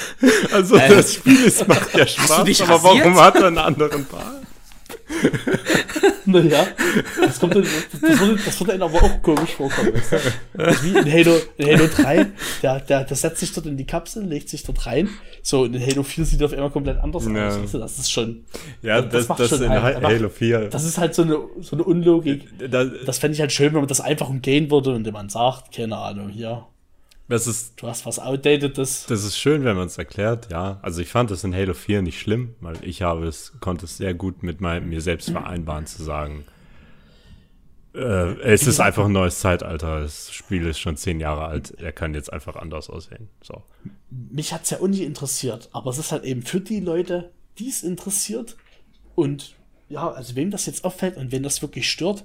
[0.53, 4.43] Also das Spiel es macht ja Spaß, aber warum hat er einen anderen Bart?
[6.27, 6.67] Naja,
[7.21, 9.95] das, kommt dann, das, würde, das würde einem aber auch komisch vorkommen.
[9.95, 10.17] Weißt du?
[10.63, 12.27] Also Wie in Halo, in Halo 3,
[12.63, 15.09] der, der, der setzt sich dort in die Kapsel, legt sich dort rein.
[15.43, 17.49] So, in Halo 4 sieht er auf einmal komplett anders Ja.
[17.49, 17.63] aus.
[17.63, 17.79] Weißt du?
[17.79, 18.45] Das ist schon.
[18.83, 20.69] Ja, das, macht das, schon in halt Halo 4.
[20.69, 22.47] Das ist halt so eine, so eine Unlogik.
[22.71, 25.75] da, Das fände ich halt schön, wenn man das einfach umgehen würde und man sagt,
[25.75, 26.67] keine Ahnung, hier,
[27.31, 29.07] das ist du hast was Outdatedes.
[29.07, 30.81] Das ist schön, wenn man es erklärt, ja.
[30.83, 33.97] Also ich fand es in Halo 4 nicht schlimm, weil ich habe es, konnte es
[33.97, 36.45] sehr gut mit mein, mir selbst vereinbaren zu sagen.
[37.95, 40.01] Äh, es ist einfach ein neues Zeitalter.
[40.01, 41.75] Das Spiel ist schon zehn Jahre alt.
[41.81, 43.29] Er kann jetzt einfach anders aussehen.
[43.43, 43.63] So.
[44.11, 47.69] mich hat's ja auch nicht interessiert, aber es ist halt eben für die Leute, die
[47.69, 48.57] es interessiert
[49.15, 49.55] und
[49.89, 52.25] ja, also wem das jetzt auffällt und wen das wirklich stört,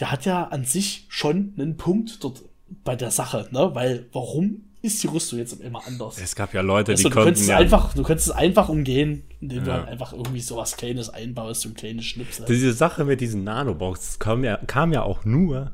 [0.00, 2.42] der hat ja an sich schon einen Punkt dort
[2.84, 3.70] bei der Sache, ne?
[3.74, 6.20] Weil warum ist die Rüstung jetzt immer anders?
[6.20, 7.56] Es gab ja Leute, die Also, du konnten ja.
[7.56, 9.76] einfach, du könntest es einfach umgehen, indem du Ja.
[9.78, 12.46] halt einfach irgendwie sowas Kleines einbaust, so ein kleines Schnipsel.
[12.46, 15.70] Diese Sache mit diesen Nanobox kam ja, kam ja auch nur,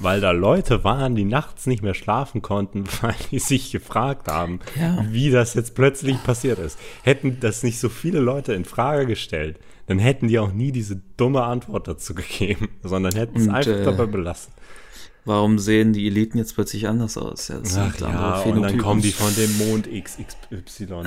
[0.00, 4.58] weil da Leute waren, die nachts nicht mehr schlafen konnten, weil die sich gefragt haben,
[4.80, 5.04] Ja.
[5.10, 6.78] wie das jetzt plötzlich passiert ist.
[7.04, 10.96] Hätten das nicht so viele Leute in Frage gestellt, dann hätten die auch nie diese
[11.16, 14.52] dumme Antwort dazu gegeben, sondern hätten es Und, einfach äh, dabei belassen.
[15.30, 17.46] Warum sehen die Eliten jetzt plötzlich anders aus?
[17.46, 21.04] Ja, das Ach ja, und dann kommen die von dem Mond XXY.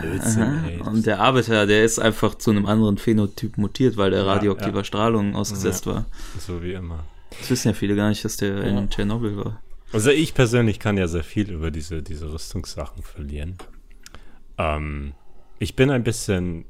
[0.00, 0.80] Blödsinn, ey.
[0.80, 4.78] Und der Arbeiter, der ist einfach zu einem anderen Phänotyp mutiert, weil der Ja, radioaktiver
[4.78, 4.84] ja.
[4.84, 6.06] Strahlung ausgesetzt war.
[6.38, 7.04] so wie immer.
[7.38, 9.60] Das wissen ja viele gar nicht, dass der in Tschernobyl war.
[9.92, 13.58] Also ich persönlich kann ja sehr viel über diese, diese Rüstungssachen verlieren.
[14.56, 15.12] Ähm,
[15.58, 16.64] ich bin ein bisschen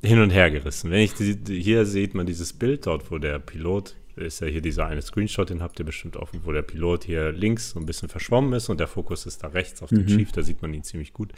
[0.00, 0.92] hin und her gerissen.
[0.92, 4.46] Wenn ich die, die, hier sieht man dieses Bild dort, wo der Pilot, ist ja
[4.46, 7.80] hier dieser eine Screenshot, den habt ihr bestimmt offen, wo der Pilot hier links so
[7.80, 10.62] ein bisschen verschwommen ist und der Fokus ist da rechts auf dem Chief, da sieht
[10.62, 11.32] man ihn ziemlich gut.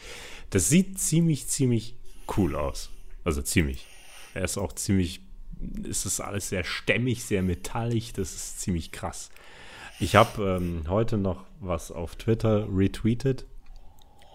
[0.50, 1.94] Das sieht ziemlich, ziemlich
[2.36, 2.90] cool aus.
[3.24, 3.86] Also ziemlich.
[4.34, 5.20] Er ist auch ziemlich,
[5.88, 9.30] es ist alles sehr stämmig, sehr metallig, das ist ziemlich krass.
[9.98, 13.46] Ich habe ähm, heute noch was auf Twitter retweetet.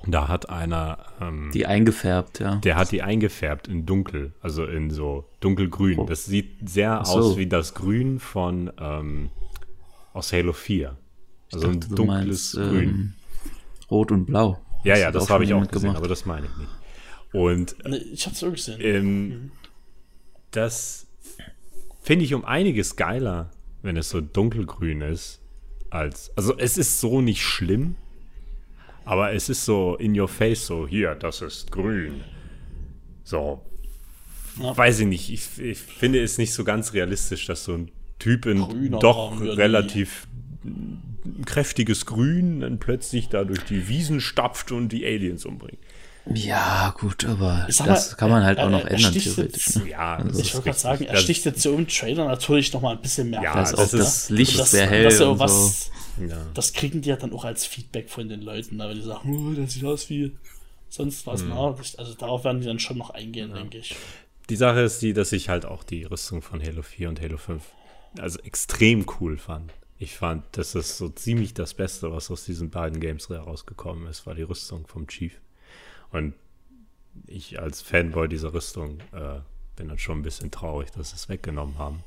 [0.07, 2.55] Da hat einer, ähm, Die eingefärbt, ja.
[2.55, 6.07] der hat die eingefärbt in dunkel, also in so dunkelgrün.
[6.07, 7.13] Das sieht sehr so.
[7.19, 9.29] aus wie das Grün von ähm,
[10.13, 10.97] aus Halo 4.
[11.53, 12.89] Also ein dachte, du dunkles meinst, Grün.
[12.89, 13.13] ähm,
[13.91, 14.59] Rot und Blau.
[14.83, 15.97] ja, ja, das habe ich auch gesehen, gemacht.
[15.97, 16.69] aber das meine ich nicht.
[17.33, 18.79] Und Ne, ich hab's auch gesehen.
[18.81, 19.51] ähm,
[20.51, 21.07] das
[22.01, 23.51] finde ich um einiges geiler,
[23.83, 25.39] wenn es so dunkelgrün ist,
[25.89, 26.31] als.
[26.35, 27.95] Also es ist so nicht schlimm,
[29.05, 32.21] aber es ist so in your face, so hier, das ist grün.
[33.23, 33.61] So.
[34.61, 34.75] Ja.
[34.75, 35.31] Weiß ich nicht.
[35.31, 39.39] Ich, ich finde es nicht so ganz realistisch, dass so ein Typ in Grüner doch
[39.41, 40.27] relativ
[41.45, 45.79] kräftiges Grün dann plötzlich da durch die Wiesen stapft und die Aliens umbringt.
[46.33, 49.65] Ja, gut, aber sag das mal, kann man halt er- auch noch er ändern, theoretisch.
[49.67, 49.89] jetzt- Ne?
[49.89, 52.81] Ja, das ich wollte gerade sagen, er Das- sticht jetzt so im Trailer natürlich noch
[52.81, 53.99] mal ein bisschen mehr Ja, das auch ne?
[53.99, 56.37] das Licht das, sehr hell das, ja und was, Ja.
[56.53, 58.87] das kriegen die ja dann auch als Feedback von den Leuten, ne?
[58.89, 60.37] wenn die sagen, oh, das sieht aus wie
[60.89, 61.41] sonst was.
[61.43, 63.95] Na, das- also darauf werden die dann schon noch eingehen, denke ich.
[64.49, 67.37] Die Sache ist die, dass ich halt auch die Rüstung von Halo 4 und Halo
[67.37, 67.63] 5
[68.19, 69.71] also extrem cool fand.
[69.97, 74.25] Ich fand, das ist so ziemlich das Beste, was aus diesen beiden Games herausgekommen ist,
[74.27, 75.39] war die Rüstung vom Chief.
[76.11, 76.33] Und
[77.27, 79.39] ich als Fanboy dieser Rüstung äh,
[79.75, 82.03] bin dann schon ein bisschen traurig, dass sie es weggenommen haben.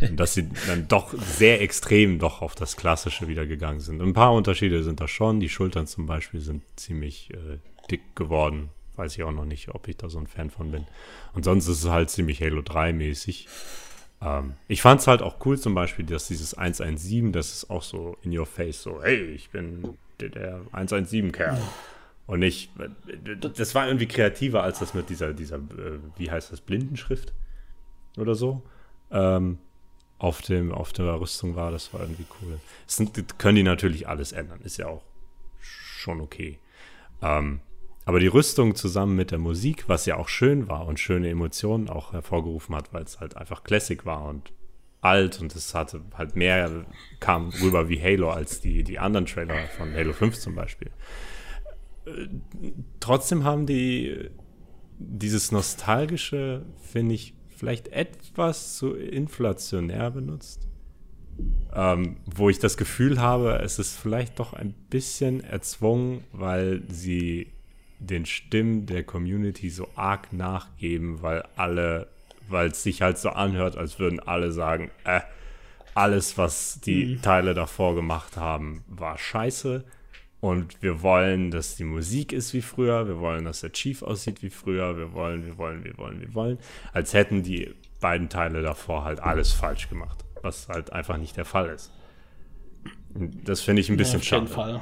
[0.00, 4.02] Und dass sie dann doch sehr extrem doch auf das Klassische wieder gegangen sind.
[4.02, 5.40] Ein paar Unterschiede sind da schon.
[5.40, 7.58] Die Schultern zum Beispiel sind ziemlich äh,
[7.90, 8.70] dick geworden.
[8.96, 10.86] Weiß ich auch noch nicht, ob ich da so ein Fan von bin.
[11.32, 13.48] Und sonst ist es halt ziemlich Halo 3 mäßig.
[14.20, 17.82] Ähm, ich fand es halt auch cool zum Beispiel, dass dieses 117, das ist auch
[17.82, 21.58] so in your face, so, hey, ich bin der 117-Kerl.
[22.28, 22.70] Und nicht,
[23.56, 27.32] das war irgendwie kreativer als das mit dieser, dieser, äh, wie heißt das, Blindenschrift
[28.18, 28.62] oder so.
[29.10, 29.58] Ähm,
[30.18, 32.60] auf, dem, auf der Rüstung war, das war irgendwie cool.
[32.84, 35.02] Das sind, können die natürlich alles ändern, ist ja auch
[35.60, 36.58] schon okay.
[37.22, 37.60] Ähm,
[38.04, 41.88] aber die Rüstung zusammen mit der Musik, was ja auch schön war und schöne Emotionen
[41.88, 44.52] auch hervorgerufen hat, weil es halt einfach Classic war und
[45.00, 46.84] alt und es hatte halt mehr,
[47.20, 50.90] kam rüber wie Halo als die, die anderen Trailer von Halo 5 zum Beispiel.
[53.00, 54.30] Trotzdem haben die
[54.98, 60.66] dieses Nostalgische, finde ich, vielleicht etwas zu inflationär benutzt.
[61.72, 67.52] Ähm, wo ich das Gefühl habe, es ist vielleicht doch ein bisschen erzwungen, weil sie
[68.00, 72.08] den Stimmen der Community so arg nachgeben, weil alle,
[72.48, 75.20] weil es sich halt so anhört, als würden alle sagen, äh,
[75.94, 79.84] alles, was die Teile davor gemacht haben, war scheiße.
[80.40, 84.42] Und wir wollen, dass die Musik ist wie früher, wir wollen, dass der Chief aussieht
[84.42, 86.58] wie früher, wir wollen, wir wollen, wir wollen, wir wollen.
[86.92, 91.44] Als hätten die beiden Teile davor halt alles falsch gemacht, was halt einfach nicht der
[91.44, 91.92] Fall ist.
[93.14, 94.78] Und das finde ich ein bisschen ja, auf jeden schade.
[94.78, 94.80] Fall.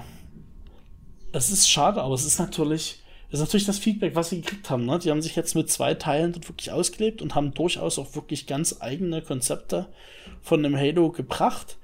[1.33, 4.69] Es ist schade, aber es ist natürlich, das ist natürlich das Feedback, was sie gekriegt
[4.69, 4.85] haben.
[4.85, 4.99] Ne?
[4.99, 8.47] Die haben sich jetzt mit zwei Teilen dort wirklich ausgelebt und haben durchaus auch wirklich
[8.47, 9.87] ganz eigene Konzepte
[10.43, 11.79] von einem Halo gebracht.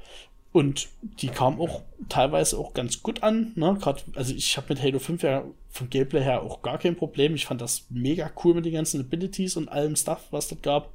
[0.53, 0.89] Und
[1.21, 3.53] die kamen auch teilweise auch ganz gut an.
[3.55, 3.77] Ne?
[3.81, 7.35] Grad, also ich habe mit Halo 5 ja vom Gameplay her auch gar kein Problem.
[7.35, 10.93] Ich fand das mega cool mit den ganzen Abilities und allem Stuff, was das gab.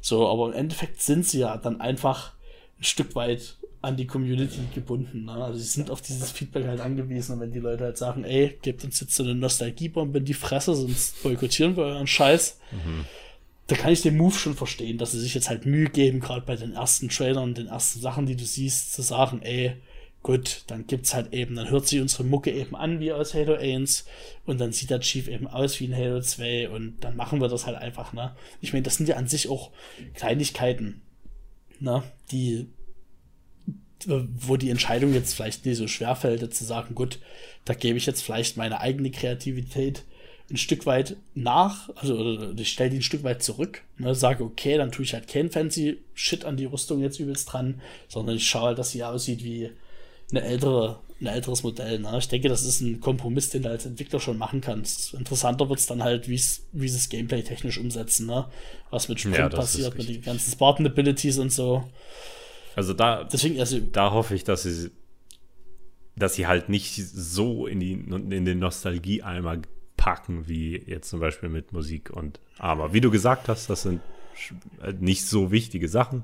[0.00, 2.34] So, aber im Endeffekt sind sie ja dann einfach
[2.78, 5.24] ein Stück weit an die Community gebunden.
[5.24, 5.32] Ne?
[5.32, 7.34] Also sie sind auf dieses Feedback halt angewiesen.
[7.34, 10.34] Und wenn die Leute halt sagen, ey, gebt uns jetzt so eine Nostalgiebombe in die
[10.34, 12.60] Fresse, sonst boykottieren wir euren Scheiß.
[13.66, 16.46] Da kann ich den Move schon verstehen, dass sie sich jetzt halt Mühe geben, gerade
[16.46, 19.76] bei den ersten Trailern, den ersten Sachen, die du siehst, zu sagen, ey,
[20.22, 23.54] gut, dann gibt's halt eben, dann hört sich unsere Mucke eben an wie aus Halo
[23.54, 24.06] 1
[24.44, 27.48] und dann sieht der Chief eben aus wie in Halo 2 und dann machen wir
[27.48, 28.36] das halt einfach, ne?
[28.60, 29.70] Ich meine, das sind ja an sich auch
[30.14, 31.02] Kleinigkeiten,
[31.80, 32.02] ne?
[32.30, 32.68] Die
[34.04, 37.18] wo die Entscheidung jetzt vielleicht nicht so schwer fällt, zu sagen, gut,
[37.64, 40.04] da gebe ich jetzt vielleicht meine eigene Kreativität
[40.50, 44.76] ein Stück weit nach, also ich stelle die ein Stück weit zurück, ne, sage, okay,
[44.76, 48.48] dann tue ich halt kein fancy Shit an die Rüstung jetzt übelst dran, sondern ich
[48.48, 49.70] schaue halt, dass sie aussieht wie
[50.30, 51.98] eine ältere, ein älteres Modell.
[51.98, 52.16] Ne?
[52.18, 55.14] Ich denke, das ist ein Kompromiss, den du als Entwickler schon machen kannst.
[55.14, 58.46] Interessanter wird es dann halt, wie sie das Gameplay technisch umsetzen, ne?
[58.90, 61.84] Was mit Sprint Ja, passiert, mit den ganzen Spartan-Abilities und so.
[62.74, 64.90] Also da, Deswegen, also, da hoffe ich, dass sie,
[66.16, 69.62] dass sie halt nicht so in, die, in den Nostalgie-Eimer
[70.06, 74.00] packen, wie jetzt zum Beispiel mit Musik und Aber wie du gesagt hast, das sind
[74.80, 76.22] äh, nicht so wichtige Sachen.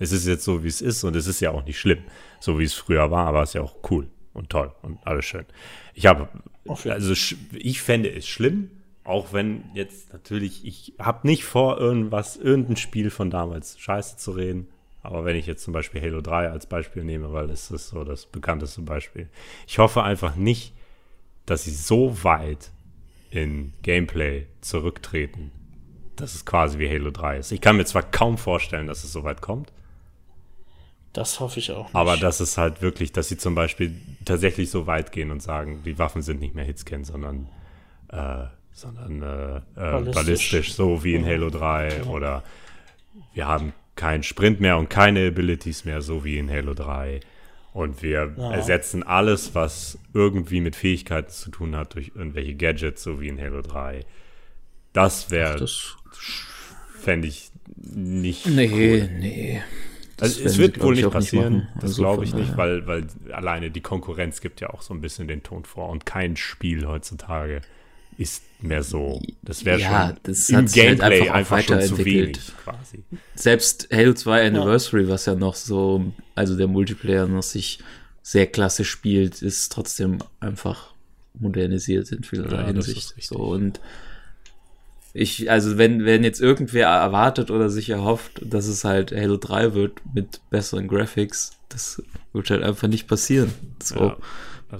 [0.00, 2.00] Es ist jetzt so, wie es ist und es ist ja auch nicht schlimm,
[2.40, 5.26] so wie es früher war, aber es ist ja auch cool und toll und alles
[5.26, 5.46] schön.
[5.94, 6.28] Ich habe,
[6.66, 7.12] also
[7.52, 8.72] ich fände es schlimm,
[9.04, 14.32] auch wenn jetzt natürlich, ich habe nicht vor, irgendwas, irgendein Spiel von damals scheiße zu
[14.32, 14.66] reden.
[15.02, 18.02] Aber wenn ich jetzt zum Beispiel Halo 3 als Beispiel nehme, weil es ist so
[18.02, 19.28] das bekannteste Beispiel.
[19.68, 20.74] Ich hoffe einfach nicht,
[21.46, 22.72] dass sie so weit
[23.30, 25.52] in Gameplay zurücktreten,
[26.16, 27.52] dass es quasi wie Halo 3 ist.
[27.52, 29.72] Ich kann mir zwar kaum vorstellen, dass es so weit kommt,
[31.12, 31.86] das hoffe ich auch.
[31.86, 31.94] Nicht.
[31.94, 35.82] aber das ist halt wirklich, dass sie zum Beispiel tatsächlich so weit gehen und sagen,
[35.84, 37.48] die Waffen sind nicht mehr Hitscan, sondern,
[38.08, 40.14] äh, sondern äh, äh, ballistisch.
[40.14, 40.74] Ballistisch.
[40.74, 42.04] so wie in Halo 3.
[42.04, 42.44] Oder
[43.34, 47.20] wir haben keinen Sprint mehr und keine Abilities mehr, so wie in Halo 3.
[47.72, 48.52] Und wir Ja.
[48.52, 53.40] ersetzen alles, was irgendwie mit Fähigkeiten zu tun hat, durch irgendwelche Gadgets, so wie in
[53.40, 54.04] Halo 3.
[54.92, 55.64] Das wäre,
[56.98, 59.62] fände ich nicht nee, nee.
[60.16, 61.68] Das also es wird wohl ich, nicht nicht passieren, machen.
[61.76, 65.00] das Also glaube ich nicht, weil, weil alleine die Konkurrenz gibt ja auch so ein
[65.00, 67.62] bisschen den Ton vor und kein Spiel heutzutage
[68.20, 69.20] ist mehr so.
[69.42, 71.98] Das wäre Ja, schon das im hat sich halt Gameplay einfach auch einfach, schon zu
[71.98, 72.36] weiterentwickelt.
[72.36, 73.04] wenig quasi.
[73.34, 77.78] Selbst Halo 2 Anniversary, was ja noch so, also der Multiplayer noch sich
[78.22, 80.92] sehr klasse spielt, ist trotzdem einfach
[81.38, 82.98] modernisiert in vielerlei Ja, das Hinsicht.
[82.98, 83.28] ist richtig.
[83.28, 83.80] So und
[85.12, 89.74] ich, also wenn, wenn jetzt irgendwer erwartet oder sich erhofft, dass es halt Halo 3
[89.74, 92.02] wird mit besseren Graphics, das
[92.32, 93.50] wird halt einfach nicht passieren.
[93.82, 93.96] So.
[93.98, 94.16] Ja,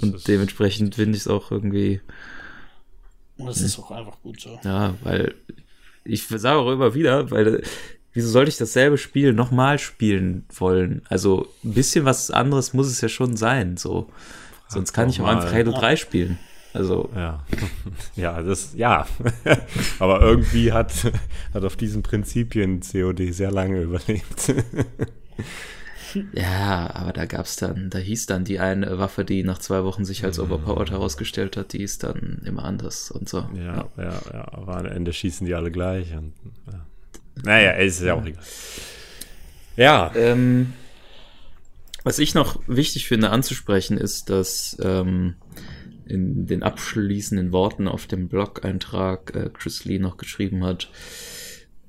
[0.01, 2.01] und dementsprechend finde ich es auch irgendwie
[3.41, 4.59] Und das ist auch einfach gut so.
[4.65, 5.35] Ja, weil
[6.05, 7.63] ich sage auch immer wieder, weil
[8.13, 11.03] wieso sollte ich dasselbe Spiel nochmal spielen wollen?
[11.09, 14.11] Also ein bisschen was anderes muss es ja schon sein, so.
[14.69, 16.39] Sonst kann ich auch einfach Halo 3 spielen.
[16.73, 17.45] Also, Ja,
[18.17, 19.07] ja, das, ja.
[19.99, 20.93] Aber irgendwie hat,
[21.53, 24.55] hat auf diesen Prinzipien COD sehr lange überlebt.
[26.33, 30.05] ja, aber da gab's dann, da hieß dann die eine Waffe, die nach zwei Wochen
[30.05, 33.49] sich als overpowered herausgestellt hat, die ist dann immer anders und so.
[33.55, 36.13] Ja, ja, ja, aber am Ende schießen die alle gleich.
[36.15, 36.33] Und,
[36.67, 36.87] ja.
[37.45, 38.43] Naja, es ist ja auch egal.
[39.77, 40.73] Ja, Ähm,
[42.03, 45.35] was ich noch wichtig finde anzusprechen, ist, dass ähm,
[46.07, 50.91] in den abschließenden Worten auf dem Blog-Eintrag äh, Chris Lee noch geschrieben hat,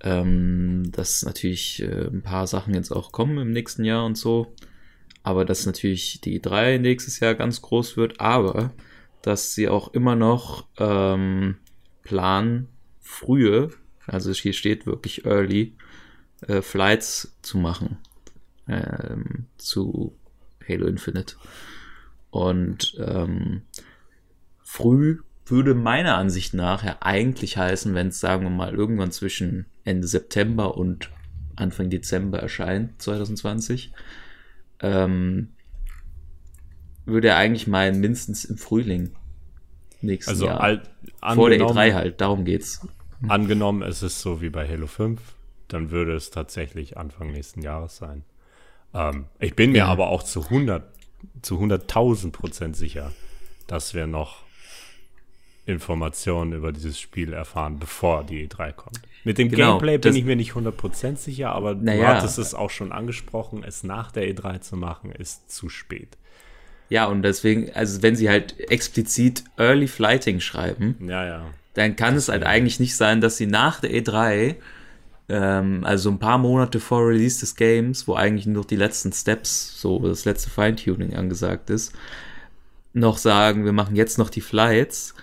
[0.04, 4.54] ähm, dass natürlich äh, ein paar Sachen jetzt auch kommen im nächsten Jahr und so,
[5.24, 8.74] aber dass natürlich die 3 nächstes Jahr ganz groß wird, aber
[9.22, 11.58] dass sie auch immer noch ähm,
[12.04, 12.68] planen,
[13.00, 13.70] frühe,
[14.08, 15.76] also hier steht wirklich early,
[16.48, 17.98] äh, Flights zu machen.
[18.68, 20.16] Ähm, zu
[20.68, 21.36] Halo Infinite.
[22.30, 23.64] Und ähm,
[24.64, 25.20] früh
[25.52, 30.08] würde meiner Ansicht nach ja eigentlich heißen, wenn es, sagen wir mal, irgendwann zwischen Ende
[30.08, 31.12] September und
[31.56, 33.92] Anfang Dezember erscheint, 2020,
[34.80, 35.50] ähm,
[37.06, 39.12] würde er eigentlich meinen, mindestens im Frühling
[40.02, 40.62] nächsten also Jahr.
[40.62, 40.84] all,
[41.36, 42.88] Vor der angenommen, E3 halt, darum geht's.
[43.28, 45.22] angenommen, es ist so wie bei Halo 5,
[45.68, 48.24] dann würde es tatsächlich Anfang nächsten Jahres sein.
[48.94, 49.86] Ähm, ich bin mir ja.
[49.88, 50.84] aber auch zu 100,
[51.42, 53.12] zu 100.000 Prozent sicher,
[53.68, 54.44] dass wir noch
[55.66, 59.00] Informationen über dieses Spiel erfahren, bevor die E3 kommt.
[59.24, 62.56] Mit dem genau, Gameplay bin ich mir nicht 100% sicher, aber naja, du hattest es
[62.56, 66.18] auch schon angesprochen, es nach der E3 zu machen, ist zu spät.
[66.90, 71.46] Ja, und deswegen, also wenn sie halt explizit Early Flighting schreiben, ja, ja.
[71.76, 74.56] dann kann es halt eigentlich nicht sein, dass sie nach der E3,
[75.30, 79.80] ähm, also ein paar Monate vor Release des Games, wo eigentlich nur die letzten Steps,
[79.80, 81.94] so das letzte Feintuning angesagt ist,
[82.94, 85.14] noch sagen, wir machen jetzt noch die Flights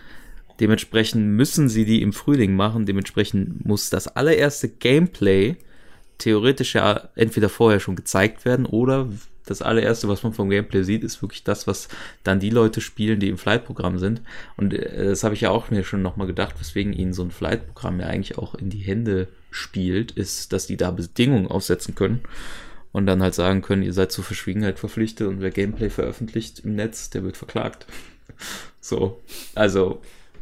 [0.60, 2.86] Dementsprechend müssen sie die im Frühling machen.
[2.86, 5.56] Dementsprechend muss das allererste Gameplay
[6.18, 9.08] theoretisch ja entweder vorher schon gezeigt werden oder
[9.46, 11.88] das allererste, was man vom Gameplay sieht, ist wirklich das, was
[12.22, 14.20] dann die Leute spielen, die im Flight-Programm sind.
[14.56, 17.30] Und äh, das habe ich ja auch mir schon nochmal gedacht, weswegen ihnen so ein
[17.30, 22.20] Flight-Programm ja eigentlich auch in die Hände spielt, ist, dass die da Bedingungen aufsetzen können
[22.92, 26.74] und dann halt sagen können, ihr seid zur Verschwiegenheit verpflichtet und wer Gameplay veröffentlicht im
[26.74, 27.86] Netz, der wird verklagt.
[28.80, 29.20] So,
[29.54, 30.00] also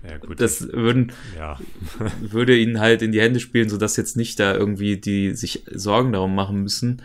[0.08, 0.40] ja, gut.
[0.40, 1.58] Das würden, ja.
[2.20, 6.12] würde ihnen halt in die Hände spielen, sodass jetzt nicht da irgendwie die sich Sorgen
[6.12, 7.02] darum machen müssen,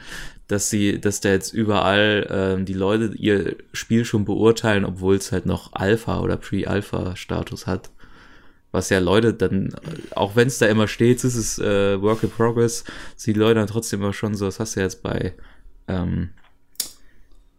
[0.47, 5.31] dass sie, dass da jetzt überall ähm, die Leute ihr Spiel schon beurteilen, obwohl es
[5.31, 7.89] halt noch Alpha oder Pre-Alpha-Status hat.
[8.71, 9.73] Was ja Leute dann,
[10.15, 12.85] auch wenn es da immer steht, ist es äh, Work in Progress,
[13.25, 15.33] die Leute dann trotzdem immer schon so, das hast du ja jetzt bei
[15.87, 16.29] ähm,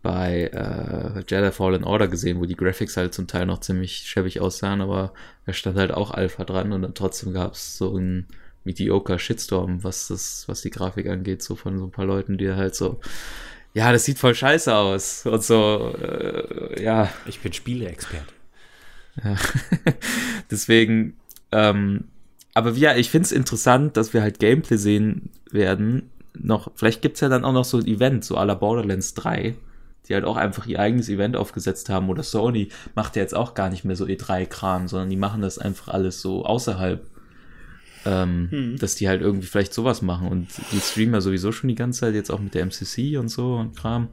[0.03, 4.41] bei äh, Jedi Fallen Order gesehen, wo die Graphics halt zum Teil noch ziemlich schäbig
[4.41, 5.13] aussahen, aber
[5.47, 8.27] da stand halt auch Alpha dran und dann trotzdem gab es so ein
[8.65, 12.53] mediocre Shitstorm, was das, was die Grafik angeht, so von so ein paar Leuten, die
[12.53, 13.01] halt so,
[13.75, 17.09] ja, das sieht voll scheiße aus und so, äh, ja.
[17.27, 18.35] Ich bin Spieleexperte.
[19.23, 19.37] Ja.
[20.51, 21.17] Deswegen,
[21.53, 22.05] ähm,
[22.55, 26.11] aber ja, ich find's interessant, dass wir halt Gameplay sehen werden.
[26.35, 29.55] Noch, vielleicht gibt's ja dann auch noch so ein Event, so à la Borderlands 3
[30.09, 32.09] die halt auch einfach ihr eigenes Event aufgesetzt haben.
[32.09, 35.59] Oder Sony macht ja jetzt auch gar nicht mehr so E3-Kram, sondern die machen das
[35.59, 37.07] einfach alles so außerhalb.
[38.05, 38.77] Ähm, hm.
[38.79, 42.01] Dass die halt irgendwie vielleicht sowas machen und die streamen ja sowieso schon die ganze
[42.01, 44.09] Zeit, jetzt auch mit der MCC und so und Kram.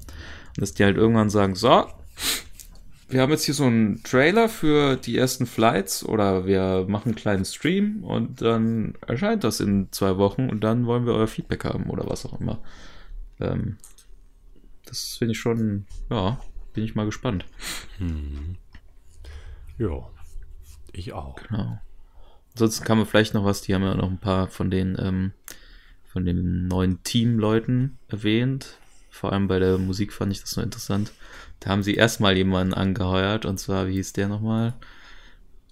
[0.49, 1.87] Und dass die halt irgendwann sagen, so,
[3.09, 7.15] wir haben jetzt hier so einen Trailer für die ersten Flights oder wir machen einen
[7.15, 11.65] kleinen Stream und dann erscheint das in zwei Wochen und dann wollen wir euer Feedback
[11.65, 12.59] haben oder was auch immer.
[13.39, 13.77] Ähm,
[14.89, 16.39] das finde ich schon, ja,
[16.73, 17.45] bin ich mal gespannt.
[17.97, 18.55] Hm.
[19.77, 20.09] Ja,
[20.91, 21.35] ich auch.
[21.47, 21.79] Genau.
[22.53, 25.31] Ansonsten kann man vielleicht noch was, die haben ja noch ein paar von den, ähm,
[26.05, 28.77] von den neuen Teamleuten erwähnt.
[29.11, 31.11] Vor allem bei der Musik fand ich das noch interessant.
[31.59, 34.73] Da haben sie erstmal jemanden angeheuert, und zwar, wie hieß der nochmal?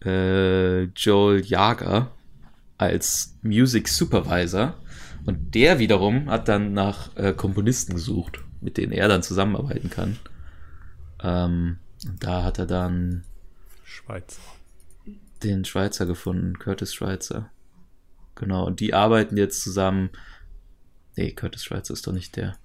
[0.04, 2.12] Äh, Joel Jager
[2.78, 4.76] als Music Supervisor.
[5.26, 10.18] Und der wiederum hat dann nach äh, Komponisten gesucht mit denen er dann zusammenarbeiten kann.
[11.22, 11.78] Ähm,
[12.20, 13.24] da hat er dann
[13.84, 14.42] Schweizer.
[15.44, 17.50] Den Schweizer gefunden, Curtis Schweizer.
[18.36, 20.10] Genau, und die arbeiten jetzt zusammen.
[21.16, 22.58] Nee, Curtis Schweizer ist doch nicht der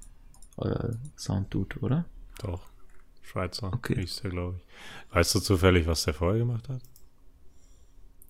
[0.56, 2.04] euer Sound-Dude, oder?
[2.40, 2.62] Doch,
[3.22, 3.94] Schweizer okay.
[4.00, 5.14] hieß der, glaube ich.
[5.14, 6.82] Weißt du zufällig, was der vorher gemacht hat?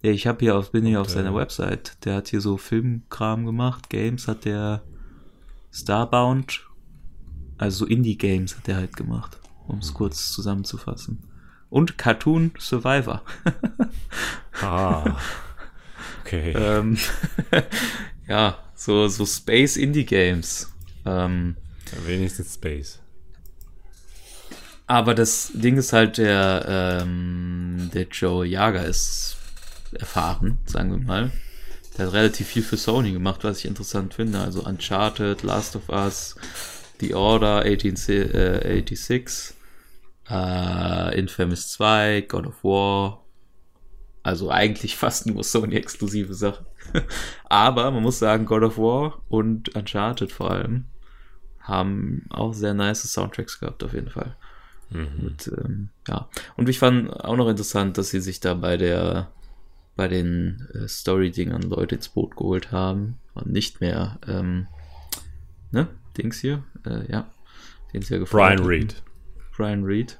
[0.02, 2.04] Ja, ich habe hier auf, bin hier auf seiner äh, Website.
[2.04, 3.88] Der hat hier so Filmkram gemacht.
[3.88, 4.82] Games hat der
[5.70, 6.68] Starbound
[7.62, 9.38] also so Indie-Games hat er halt gemacht,
[9.68, 9.94] um es mhm.
[9.94, 11.22] kurz zusammenzufassen.
[11.70, 13.22] Und Cartoon Survivor.
[14.60, 15.16] ah.
[16.24, 16.52] Okay.
[16.56, 16.98] ähm,
[18.28, 20.72] ja, so, so Space Indie Games.
[21.06, 21.56] Ähm,
[21.92, 22.98] ja, wenigstens Space.
[24.88, 29.36] Aber das Ding ist halt, der, ähm, der Joe Jager ist
[29.92, 31.32] erfahren, sagen wir mal.
[31.96, 34.40] Der hat relativ viel für Sony gemacht, was ich interessant finde.
[34.40, 36.34] Also Uncharted, Last of Us,
[37.02, 39.54] The Order 1886,
[40.30, 43.24] äh, äh, Infamous 2, God of War.
[44.22, 46.64] Also eigentlich fast nur Sony-exklusive Sachen.
[47.48, 50.84] Aber man muss sagen, God of War und Uncharted vor allem
[51.58, 54.36] haben auch sehr nice Soundtracks gehabt, auf jeden Fall.
[54.90, 55.26] Mhm.
[55.26, 56.28] Und, ähm, ja.
[56.56, 59.32] Und ich fand auch noch interessant, dass sie sich da bei der
[59.96, 64.68] bei den äh, Story-Dingern Leute ins Boot geholt haben und nicht mehr ähm,
[65.72, 65.88] ne?
[66.16, 67.30] Dings hier, äh, ja,
[67.92, 69.02] den sie ja gefragt Brian Reed.
[69.56, 70.18] Brian Reed.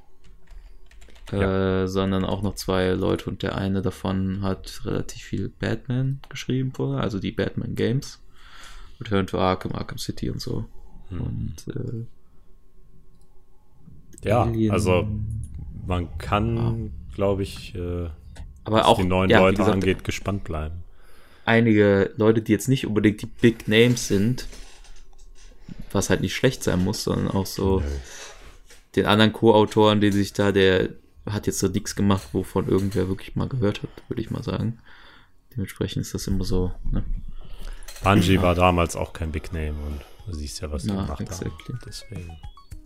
[1.30, 6.72] Äh, sondern auch noch zwei Leute und der eine davon hat relativ viel Batman geschrieben
[6.74, 8.22] vorher, also die Batman Games.
[9.00, 10.66] Return to Arkham, Arkham City und so.
[11.08, 11.20] Hm.
[11.20, 12.06] Und äh,
[14.28, 15.08] ja, Alien, also
[15.86, 16.74] man kann, ja.
[17.14, 18.10] glaube ich, äh,
[18.64, 20.84] aber was auch die neuen ja, Leute gesagt, angeht, gespannt bleiben.
[21.44, 24.46] einige Leute, die jetzt nicht unbedingt die Big Names sind,
[25.94, 27.82] was halt nicht schlecht sein muss, sondern auch so
[28.96, 30.90] den anderen Co-Autoren, die sich da, der
[31.26, 34.78] hat jetzt so nichts gemacht, wovon irgendwer wirklich mal gehört hat, würde ich mal sagen.
[35.54, 37.04] Dementsprechend ist das immer so, ne?
[38.02, 41.20] Bungie war damals auch kein Big Name und du siehst ja, was sie Ja, gemacht
[41.20, 41.52] exactly.
[41.68, 41.78] haben.
[41.86, 42.30] Deswegen.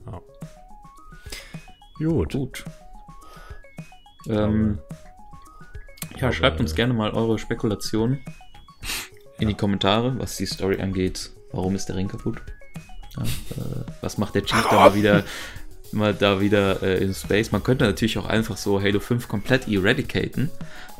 [0.04, 0.20] Ja.
[1.98, 2.32] Gut.
[2.32, 2.64] Gut.
[4.28, 4.78] Ähm,
[6.20, 8.22] ja, schreibt uns gerne mal eure Spekulationen
[9.38, 11.30] in die Kommentare, was die Story angeht.
[11.52, 12.42] Warum ist der Ring kaputt?
[13.16, 15.24] Ja, äh, was macht der Chief da mal wieder,
[15.92, 17.52] mal da wieder äh, in Space?
[17.52, 20.50] Man könnte natürlich auch einfach so Halo 5 komplett eradicaten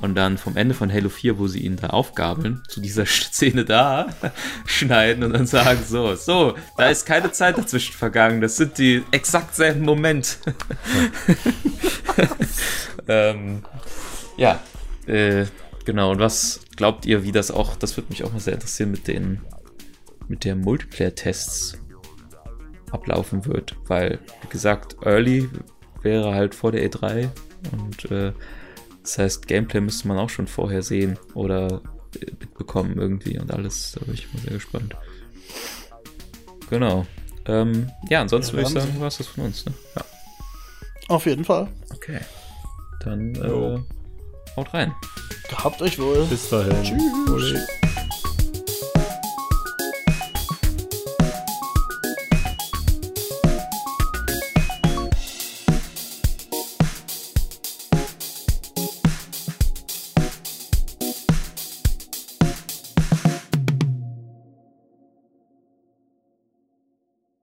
[0.01, 3.65] und dann vom Ende von Halo 4, wo sie ihn da aufgabeln, zu dieser Szene
[3.65, 4.09] da
[4.67, 9.03] schneiden und dann sagen so, so, da ist keine Zeit dazwischen vergangen, das sind die
[9.11, 10.39] exakt selben Moment.
[13.09, 13.63] ähm,
[14.37, 14.61] ja,
[15.07, 15.47] äh,
[15.85, 16.11] genau.
[16.11, 19.09] Und was glaubt ihr, wie das auch, das würde mich auch mal sehr interessieren, mit
[19.09, 19.41] den,
[20.29, 21.79] mit der Multiplayer-Tests
[22.91, 23.75] ablaufen wird.
[23.87, 25.49] Weil, wie gesagt, Early
[26.03, 27.29] wäre halt vor der E3
[27.73, 28.33] und äh,
[29.03, 31.81] das heißt, Gameplay müsste man auch schon vorher sehen oder
[32.21, 33.93] äh, mitbekommen irgendwie und alles.
[33.93, 34.97] Da bin ich mal sehr gespannt.
[36.71, 37.07] Genau.
[37.47, 39.65] Ähm, ja, ansonsten Ja, würde ich sagen, war es das von uns.
[39.65, 39.73] Ne?
[39.95, 40.05] Ja.
[41.09, 41.69] Auf jeden Fall.
[41.95, 42.19] Okay.
[43.05, 43.79] Dann äh,
[44.57, 44.93] haut rein.
[45.49, 46.25] Gehabt euch wohl.
[46.25, 46.83] Bis dahin.
[46.83, 47.31] Tschüss.
[47.31, 47.67] Ole.